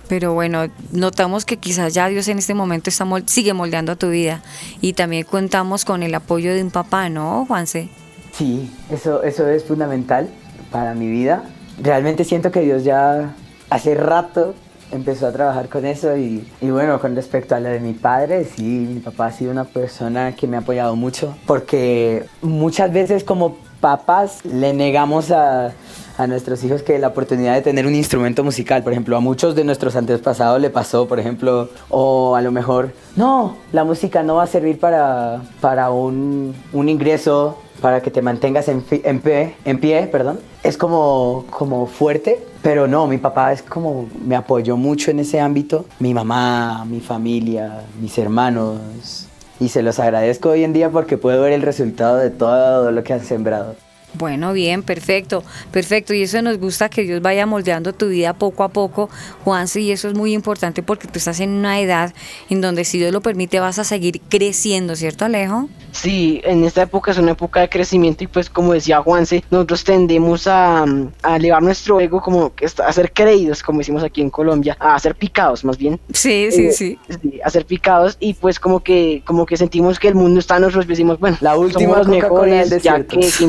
[0.10, 4.42] Pero bueno, notamos que quizás ya Dios en este momento está sigue moldeando tu vida.
[4.82, 7.88] Y también contamos con el apoyo de un papá, ¿no, Juanse?
[8.32, 10.30] Sí, eso, eso es fundamental
[10.72, 11.44] para mi vida.
[11.82, 13.34] Realmente siento que Dios ya
[13.70, 14.54] hace rato
[14.92, 18.44] empezó a trabajar con eso y, y bueno, con respecto a lo de mi padre,
[18.44, 23.24] sí, mi papá ha sido una persona que me ha apoyado mucho porque muchas veces
[23.24, 25.72] como papás le negamos a,
[26.18, 29.56] a nuestros hijos que la oportunidad de tener un instrumento musical, por ejemplo, a muchos
[29.56, 34.36] de nuestros antepasados le pasó, por ejemplo, o a lo mejor, no, la música no
[34.36, 39.80] va a servir para, para un, un ingreso, para que te mantengas en, pie, en
[39.80, 40.40] pie, perdón.
[40.64, 45.40] Es como, como fuerte, pero no, mi papá es como, me apoyó mucho en ese
[45.40, 45.86] ámbito.
[46.00, 49.28] Mi mamá, mi familia, mis hermanos.
[49.60, 53.04] Y se los agradezco hoy en día porque puedo ver el resultado de todo lo
[53.04, 53.76] que han sembrado.
[54.14, 56.14] Bueno, bien, perfecto, perfecto.
[56.14, 59.10] Y eso nos gusta que Dios vaya moldeando tu vida poco a poco,
[59.46, 62.14] Juanse, y eso es muy importante porque tú estás en una edad
[62.50, 65.70] en donde si Dios lo permite vas a seguir creciendo, ¿cierto, Alejo?
[65.94, 69.84] Sí, en esta época es una época de crecimiento y pues como decía Juanse, nosotros
[69.84, 70.86] tendemos a,
[71.22, 74.78] a elevar nuestro ego como que está- a ser creídos, como decimos aquí en Colombia,
[74.80, 76.00] a ser picados más bien.
[76.14, 77.00] Sí, sí, Eh, sí.
[77.22, 80.56] sí, a ser picados y pues como que como que sentimos que el mundo está
[80.56, 83.44] a nosotros decimos, bueno, La última somos los mejores, ya que qué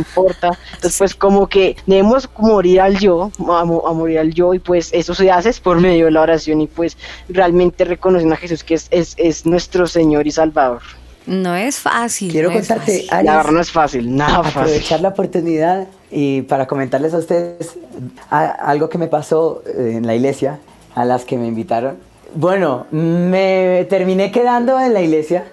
[0.74, 4.90] Entonces pues como que debemos morir al yo, a, a morir al yo y pues
[4.92, 6.96] eso se hace es por medio de la oración y pues
[7.28, 10.80] realmente reconociendo a Jesús que es, es, es nuestro Señor y Salvador.
[11.24, 12.32] No es fácil.
[12.32, 13.26] Quiero no es contarte, fácil.
[13.28, 14.60] Verdad no es fácil, nada fácil.
[14.62, 17.76] aprovechar la oportunidad y para comentarles a ustedes
[18.28, 20.58] a- algo que me pasó eh, en la iglesia,
[20.96, 21.96] a las que me invitaron.
[22.34, 25.44] Bueno, me terminé quedando en la iglesia,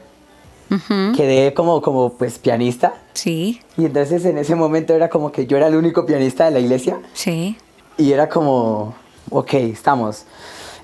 [0.71, 5.45] Ujú, quedé como, como pues pianista Sí, y entonces en ese momento era como que
[5.47, 7.57] yo era el único pianista de la iglesia sí.
[7.97, 8.93] y era como,
[9.31, 10.25] ok, estamos.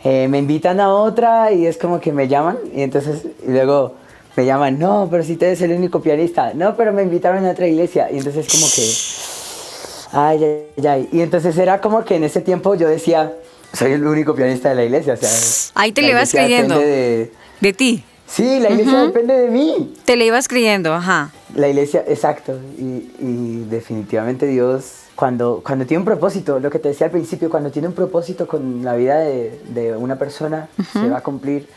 [0.03, 3.93] Eh, me invitan a otra y es como que me llaman y entonces y luego
[4.35, 7.51] me llaman, no, pero si tú eres el único pianista, no, pero me invitaron a
[7.51, 10.43] otra iglesia y entonces como que, ay,
[10.77, 11.09] ay, ay.
[11.11, 13.33] Y entonces era como que en ese tiempo yo decía,
[13.73, 15.29] soy el único pianista de la iglesia, o sea,
[15.75, 16.77] Ahí te le vas creyendo.
[16.77, 17.31] de-
[17.61, 18.03] De ti.
[18.27, 19.93] Sí, la iglesia depende de mí.
[20.03, 21.31] Te le ibas creyendo, ajá.
[21.53, 22.59] La iglesia, exacto.
[22.77, 27.49] Y, y definitivamente Dios, cuando, cuando tiene un propósito, lo que te decía al principio,
[27.49, 31.67] cuando tiene un propósito con la vida de, de una persona, se va a cumplir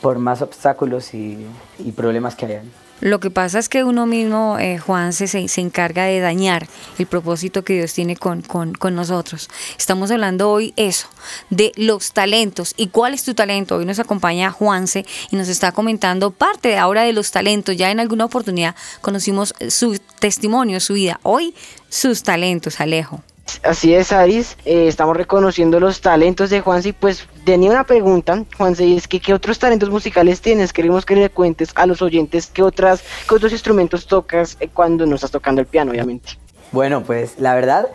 [0.00, 1.46] por más obstáculos y,
[1.78, 2.70] y problemas que hayan.
[3.00, 5.26] Lo que pasa es que uno mismo, eh, Juan, se,
[5.60, 6.66] encarga de dañar
[6.98, 9.48] el propósito que Dios tiene con, con, con nosotros.
[9.76, 11.08] Estamos hablando hoy eso,
[11.50, 12.72] de los talentos.
[12.76, 13.76] ¿Y cuál es tu talento?
[13.76, 17.76] Hoy nos acompaña Juanse y nos está comentando parte de ahora de los talentos.
[17.76, 21.20] Ya en alguna oportunidad conocimos su testimonio, su vida.
[21.22, 21.54] Hoy
[21.90, 23.22] sus talentos, Alejo.
[23.62, 24.56] Así es, Aris.
[24.64, 26.90] Eh, estamos reconociendo los talentos de Juanse.
[26.90, 30.72] Y pues tenía una pregunta, Juanse, y es que ¿qué otros talentos musicales tienes?
[30.72, 35.06] Queremos que le cuentes a los oyentes qué, otras, qué otros instrumentos tocas eh, cuando
[35.06, 36.38] no estás tocando el piano, obviamente.
[36.72, 37.88] Bueno, pues la verdad,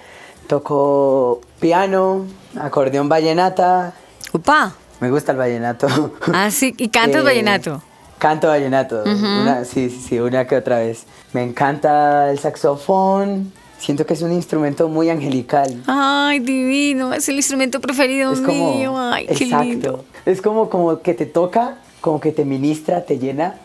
[0.47, 2.25] toco piano,
[2.59, 3.93] acordeón vallenata.
[4.33, 4.73] Upa.
[4.99, 5.87] Me gusta el vallenato.
[6.33, 7.81] Ah, sí, y cantas Eh, vallenato.
[8.19, 11.05] Canto vallenato, una- sí, sí, sí, una que otra vez.
[11.33, 13.51] Me encanta el saxofón,
[13.81, 15.83] siento que es un instrumento muy angelical.
[15.87, 18.93] Ay, divino, es el instrumento preferido Es como, mío.
[18.97, 20.05] Ay, qué exacto, lindo.
[20.25, 23.55] es como, como que te toca, como que te ministra, te llena.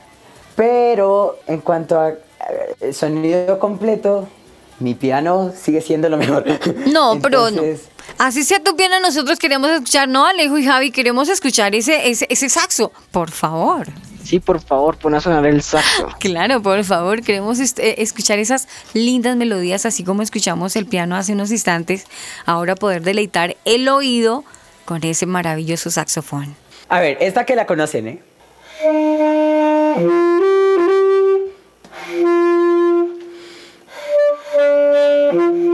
[0.56, 2.10] Pero en cuanto a
[2.80, 4.26] eh, sonido completo,
[4.80, 6.44] mi piano sigue siendo lo mejor.
[6.90, 7.62] No, pero no.
[8.18, 12.26] Así sea tu piano, nosotros queremos escuchar, no, Alejo y Javi, queremos escuchar ese, ese,
[12.30, 13.88] ese saxo, por favor.
[14.24, 16.08] Sí, por favor, pon a sonar el saxo.
[16.18, 21.32] Claro, por favor, queremos eh, escuchar esas lindas melodías, así como escuchamos el piano hace
[21.32, 22.06] unos instantes,
[22.44, 24.44] ahora poder deleitar el oído
[24.84, 26.56] con ese maravilloso saxofón.
[26.88, 28.20] A ver, esta que la conocen, ¿eh?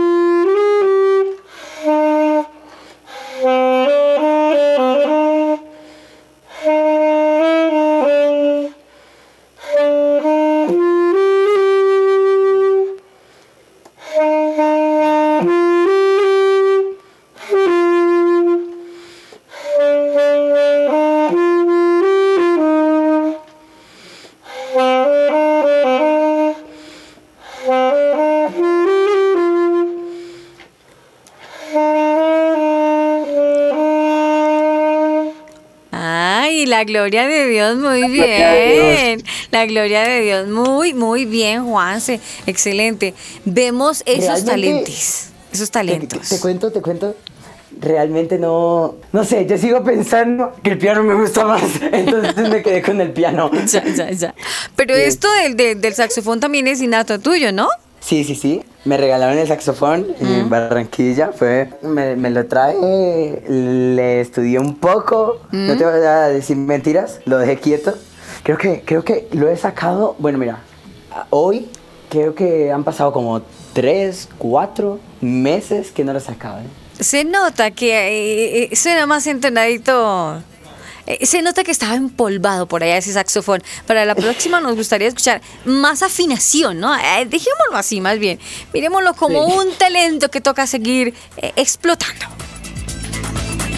[36.83, 39.23] la gloria de Dios, muy bien.
[39.53, 42.19] La gloria de Dios, muy, muy bien, Juanse.
[42.47, 43.15] Excelente.
[43.45, 45.25] Vemos esos Realmente- talentos.
[45.53, 46.29] Esos Te, talentos.
[46.29, 47.15] te cuento, te cuento.
[47.81, 51.63] Realmente no, no sé, yo sigo pensando que el piano me gusta más,
[51.93, 53.51] entonces me quedé con el piano.
[53.67, 54.35] Ya, ya, ya.
[54.77, 57.69] Pero esto del, del- del saxofón también es innato tuyo, ¿no?
[58.01, 58.63] Sí, sí, sí.
[58.85, 61.31] Me regalaron el saxofón en Barranquilla.
[61.33, 65.39] Fue, me, me lo trae, le estudié un poco.
[65.53, 67.95] No te voy a decir mentiras, lo dejé quieto.
[68.43, 70.17] Creo que, creo que lo he sacado.
[70.19, 70.59] Bueno, mira,
[71.31, 71.69] hoy
[72.11, 76.61] creo que han pasado como tres, cuatro meses que no lo sacaba.
[76.63, 76.67] ¿eh?
[76.99, 80.43] Se nota que eh, eh, suena más entonadito.
[81.07, 83.63] Eh, se nota que estaba empolvado por allá ese saxofón.
[83.87, 86.95] Para la próxima nos gustaría escuchar más afinación, ¿no?
[86.95, 88.39] Eh, dejémoslo así, más bien.
[88.73, 89.53] Miremoslo como Sí.
[89.59, 92.27] un talento que toca seguir eh, explotando.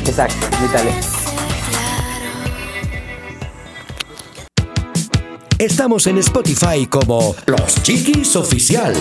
[0.07, 1.07] Exacto, mi talento.
[5.59, 8.95] Estamos en Spotify como Los Chiquis Oficial.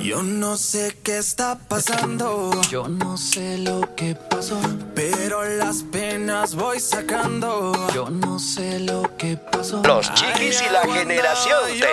[0.00, 2.52] Yo no sé qué está pasando.
[2.70, 4.56] Yo no sé lo que pasó.
[4.94, 7.72] Pero las penas voy sacando.
[7.92, 9.82] Yo no sé lo que pasó.
[9.82, 11.86] Los Chiquis y la generación T.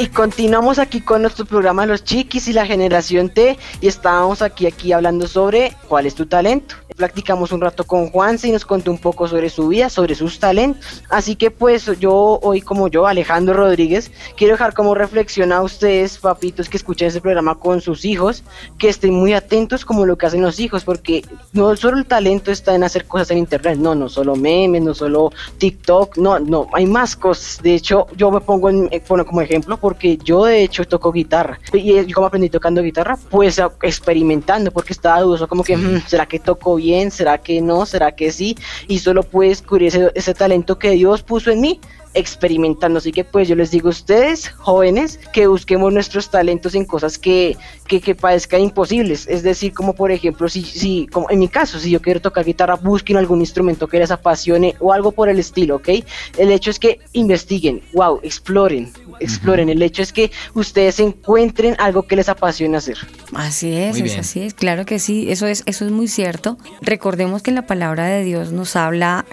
[0.00, 4.68] Y continuamos aquí con nuestro programa Los Chiquis y la Generación T y estábamos aquí
[4.68, 6.76] aquí hablando sobre cuál es tu talento.
[6.98, 10.40] Practicamos un rato con Juanse y nos contó un poco sobre su vida, sobre sus
[10.40, 11.04] talentos.
[11.08, 16.18] Así que pues yo hoy como yo, Alejandro Rodríguez, quiero dejar como reflexión a ustedes,
[16.18, 18.42] papitos, que escuchen este programa con sus hijos,
[18.78, 22.50] que estén muy atentos como lo que hacen los hijos, porque no solo el talento
[22.50, 26.66] está en hacer cosas en internet, no, no solo memes, no solo TikTok, no, no,
[26.72, 27.62] hay más cosas.
[27.62, 31.12] De hecho, yo me pongo en, eh, bueno, como ejemplo porque yo de hecho toco
[31.12, 31.60] guitarra.
[31.72, 33.16] ¿Y eh, yo cómo aprendí tocando guitarra?
[33.30, 36.87] Pues experimentando, porque estaba dudoso, como que, "Mm, ¿será que toco bien?
[37.10, 37.86] ¿Será que no?
[37.86, 38.56] ¿Será que sí?
[38.88, 41.80] Y solo pude descubrir ese, ese talento que Dios puso en mí.
[42.14, 42.98] Experimentando.
[42.98, 47.18] Así que pues yo les digo a ustedes, jóvenes, que busquemos nuestros talentos en cosas
[47.18, 47.56] que,
[47.86, 49.26] que, que parezcan imposibles.
[49.28, 52.44] Es decir, como por ejemplo, si, si, como en mi caso, si yo quiero tocar
[52.44, 55.88] guitarra, busquen algún instrumento que les apasione o algo por el estilo, ¿ok?
[56.36, 59.68] El hecho es que investiguen, wow, exploren, exploren.
[59.68, 62.98] El hecho es que ustedes encuentren algo que les apasione hacer.
[63.34, 66.58] Así es, es así es, claro que sí, eso es, eso es muy cierto.
[66.80, 69.24] Recordemos que la palabra de Dios nos habla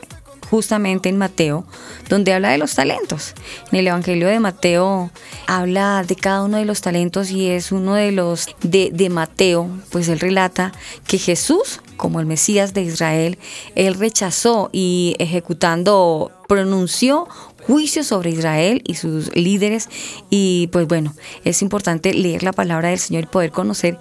[0.50, 1.66] justamente en Mateo,
[2.10, 3.34] donde habla de los talentos.
[3.72, 5.12] En el Evangelio de Mateo
[5.48, 9.70] habla de cada uno de los talentos y es uno de los de, de Mateo,
[9.92, 10.72] pues él relata
[11.08, 13.38] que Jesús, como el Mesías de Israel,
[13.76, 17.28] él rechazó y ejecutando, pronunció
[17.66, 19.90] juicio sobre Israel y sus líderes
[20.30, 23.98] y pues bueno, es importante leer la palabra del Señor y poder conocer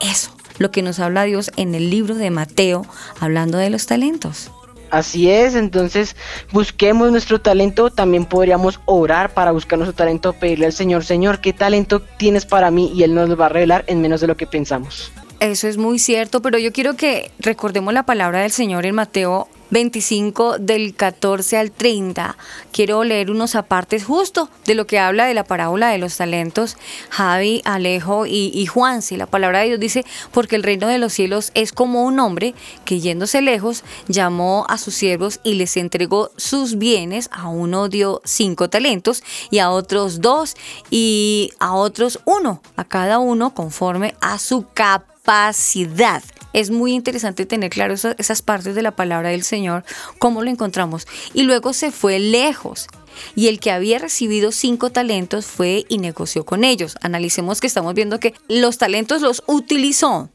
[0.00, 2.86] eso, lo que nos habla Dios en el libro de Mateo,
[3.20, 4.50] hablando de los talentos.
[4.92, 6.16] Así es, entonces
[6.52, 11.54] busquemos nuestro talento, también podríamos orar para buscar nuestro talento, pedirle al Señor, Señor, ¿qué
[11.54, 12.92] talento tienes para mí?
[12.94, 15.10] Y Él nos lo va a revelar en menos de lo que pensamos.
[15.40, 19.48] Eso es muy cierto, pero yo quiero que recordemos la palabra del Señor en Mateo
[19.72, 22.36] 25 del 14 al 30.
[22.72, 26.76] Quiero leer unos apartes justo de lo que habla de la parábola de los talentos.
[27.08, 30.98] Javi, Alejo y, y Juan, si la palabra de Dios dice, porque el reino de
[30.98, 32.54] los cielos es como un hombre
[32.84, 37.30] que yéndose lejos llamó a sus siervos y les entregó sus bienes.
[37.32, 40.54] A uno dio cinco talentos y a otros dos
[40.90, 46.22] y a otros uno, a cada uno conforme a su capacidad.
[46.52, 49.84] Es muy interesante tener claro esa- esas partes de la palabra del Señor,
[50.18, 51.06] cómo lo encontramos.
[51.34, 52.88] Y luego se fue lejos.
[53.34, 56.96] Y el que había recibido cinco talentos fue y negoció con ellos.
[57.02, 60.30] Analicemos que estamos viendo que los talentos los utilizó.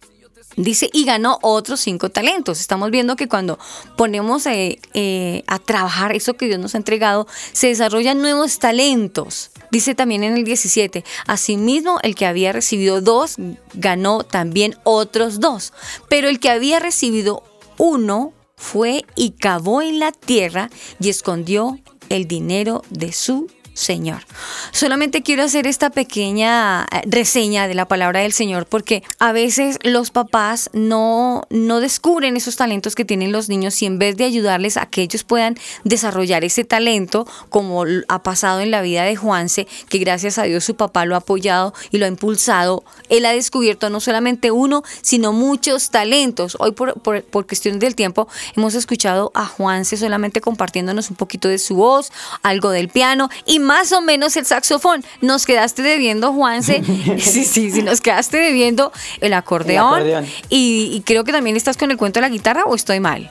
[0.58, 2.60] Dice, y ganó otros cinco talentos.
[2.60, 3.60] Estamos viendo que cuando
[3.95, 9.51] ponemos eh, eh, a trabajar eso que Dios nos ha entregado, se desarrollan nuevos talentos.
[9.70, 13.36] Dice también en el 17, asimismo el que había recibido dos,
[13.76, 15.74] ganó también otros dos.
[16.10, 17.43] Pero el que había recibido
[17.78, 21.80] uno fue y cavó en la tierra y escondió
[22.10, 23.47] el dinero de su
[23.78, 24.23] Señor.
[24.71, 29.78] Solamente quiero hacer esta pequeña eh, reseña de la palabra del Señor porque a veces
[29.84, 34.23] los papás no, no descubren esos talentos que tienen los niños y en vez de
[34.23, 39.15] ayudarles a que ellos puedan desarrollar ese talento, como ha pasado en la vida de
[39.15, 43.25] Juanse, que gracias a Dios su papá lo ha apoyado y lo ha impulsado, él
[43.28, 46.57] ha descubierto no solamente uno, sino muchos talentos.
[46.59, 51.47] Hoy por, por, por cuestiones del tiempo hemos escuchado a Juanse solamente compartiéndonos un poquito
[51.47, 52.11] de su voz,
[52.41, 55.03] algo del piano y más o menos el saxofón.
[55.22, 56.82] Nos quedaste debiendo, Juanse.
[57.20, 58.91] sí, sí, sí, nos quedaste debiendo
[59.22, 59.93] el acordeón.
[59.93, 60.26] acordeón.
[60.49, 63.30] Y, y creo que también estás con el cuento de la guitarra o estoy mal.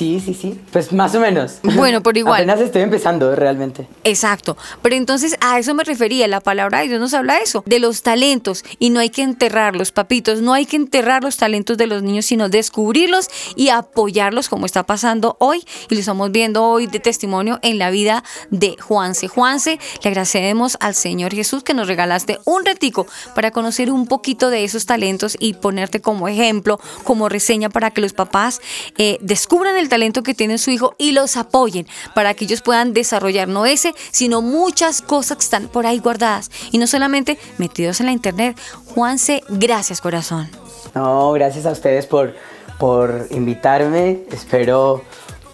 [0.00, 0.58] Sí, sí, sí.
[0.72, 1.58] Pues más o menos.
[1.62, 2.36] Bueno, pero igual.
[2.44, 3.86] Apenas estoy empezando realmente.
[4.02, 4.56] Exacto.
[4.80, 6.26] Pero entonces a eso me refería.
[6.26, 8.64] La palabra de Dios nos habla de eso, de los talentos.
[8.78, 10.40] Y no hay que enterrarlos, papitos.
[10.40, 14.84] No hay que enterrar los talentos de los niños, sino descubrirlos y apoyarlos como está
[14.84, 15.62] pasando hoy.
[15.90, 19.28] Y lo estamos viendo hoy de testimonio en la vida de Juanse.
[19.28, 24.48] Juanse, le agradecemos al Señor Jesús que nos regalaste un retico para conocer un poquito
[24.48, 28.62] de esos talentos y ponerte como ejemplo, como reseña para que los papás
[28.96, 32.94] eh, descubran el talento que tiene su hijo y los apoyen para que ellos puedan
[32.94, 38.00] desarrollar no ese, sino muchas cosas que están por ahí guardadas y no solamente metidos
[38.00, 38.58] en la internet.
[38.94, 40.48] Juanse, gracias corazón.
[40.94, 42.34] No, gracias a ustedes por,
[42.78, 44.20] por invitarme.
[44.32, 45.02] Espero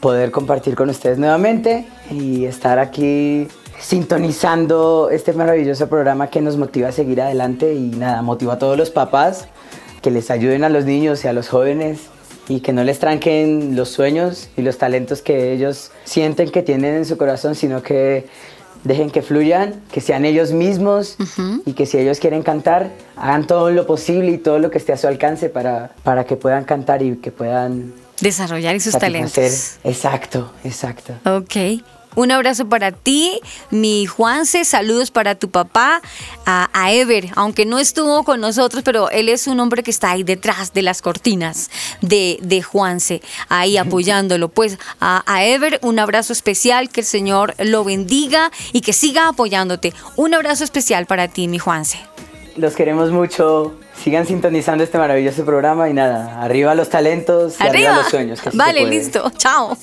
[0.01, 6.89] poder compartir con ustedes nuevamente y estar aquí sintonizando este maravilloso programa que nos motiva
[6.89, 9.49] a seguir adelante y nada, motiva a todos los papás
[10.03, 12.09] que les ayuden a los niños y a los jóvenes
[12.49, 16.94] y que no les tranquen los sueños y los talentos que ellos sienten que tienen
[16.94, 18.26] en su corazón, sino que
[18.84, 21.16] dejen que fluyan, que sean ellos mismos
[21.64, 24.92] y que si ellos quieren cantar, hagan todo lo posible y todo lo que esté
[24.92, 29.01] a su alcance para, para que puedan cantar y que puedan Desarrollar satisfacer.
[29.01, 29.76] talentos.
[29.84, 31.14] Exacto, exacto.
[31.24, 31.82] Ok.
[32.17, 33.41] Un abrazo para ti,
[33.71, 34.64] mi Juanse.
[34.64, 36.01] Saludos para tu papá,
[36.47, 40.11] a, a Ever, aunque no estuvo con nosotros, pero él es un hombre que está
[40.11, 44.49] ahí detrás de las cortinas de, de Juanse, ahí apoyándolo.
[44.49, 49.29] Pues a, a Ever, un abrazo especial, que el Señor lo bendiga y que siga
[49.29, 49.93] apoyándote.
[50.17, 51.99] Un abrazo especial para ti, mi Juanse.
[52.57, 53.75] Los queremos mucho.
[54.03, 57.97] Sigan sintonizando este maravilloso programa y nada, arriba los talentos y arriba, ¡Arriba!
[58.03, 58.41] los sueños.
[58.41, 59.31] que Vale, listo.
[59.39, 59.77] Chao.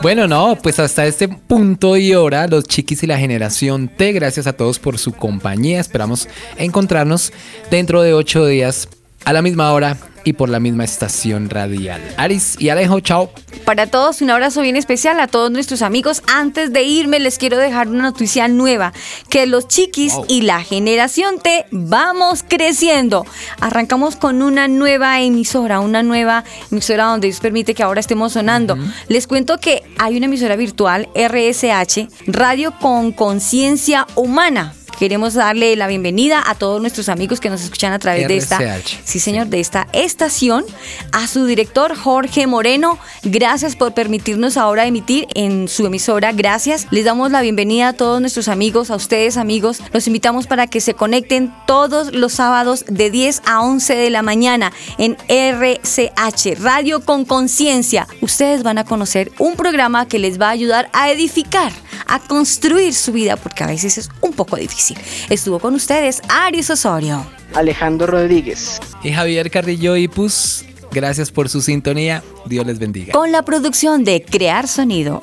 [0.00, 4.46] Bueno, no, pues hasta este punto y hora, los chiquis y la generación T, gracias
[4.46, 5.80] a todos por su compañía.
[5.80, 7.32] Esperamos encontrarnos
[7.68, 8.88] dentro de ocho días
[9.24, 12.02] a la misma hora y por la misma estación radial.
[12.16, 13.30] Aris y Alejo, chao.
[13.64, 16.22] Para todos, un abrazo bien especial a todos nuestros amigos.
[16.26, 18.92] Antes de irme, les quiero dejar una noticia nueva:
[19.30, 20.26] que los chiquis Wow.
[20.28, 23.24] y la generación T vamos creciendo.
[23.60, 28.76] Arrancamos con una nueva emisora, una nueva emisora donde Dios permite que ahora estemos sonando.
[29.08, 34.74] Les cuento que hay una emisora virtual, RSH, Radio con Conciencia Humana.
[34.98, 38.58] Queremos darle la bienvenida a todos nuestros amigos que nos escuchan a través de esta,
[39.04, 40.64] sí señor, de esta estación,
[41.12, 42.98] a su director Jorge Moreno.
[43.22, 46.32] Gracias por permitirnos ahora emitir en su emisora.
[46.32, 46.88] Gracias.
[46.90, 49.80] Les damos la bienvenida a todos nuestros amigos, a ustedes amigos.
[49.92, 54.22] Los invitamos para que se conecten todos los sábados de 10 a 11 de la
[54.22, 58.08] mañana en RCH, Radio con Conciencia.
[58.20, 61.70] Ustedes van a conocer un programa que les va a ayudar a edificar,
[62.08, 64.87] a construir su vida, porque a veces es un poco difícil.
[65.28, 67.26] Estuvo con ustedes Aries Osorio.
[67.54, 68.80] Alejandro Rodríguez.
[69.02, 72.22] Y Javier Carrillo y Pus, gracias por su sintonía.
[72.46, 73.12] Dios les bendiga.
[73.12, 75.20] con la producción de Crear Sonido.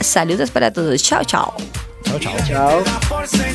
[0.00, 1.02] Saludos para todos.
[1.02, 1.54] Chao, chao.
[2.04, 2.84] Chao, chao.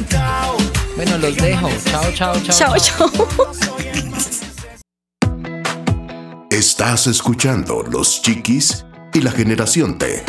[0.10, 0.58] Chao.
[0.96, 1.70] Bueno, los dejo.
[1.86, 2.58] Chao, chao, chao.
[2.58, 3.28] Chao, chao.
[6.50, 10.24] Estás escuchando Los Chiquis y la Generación T.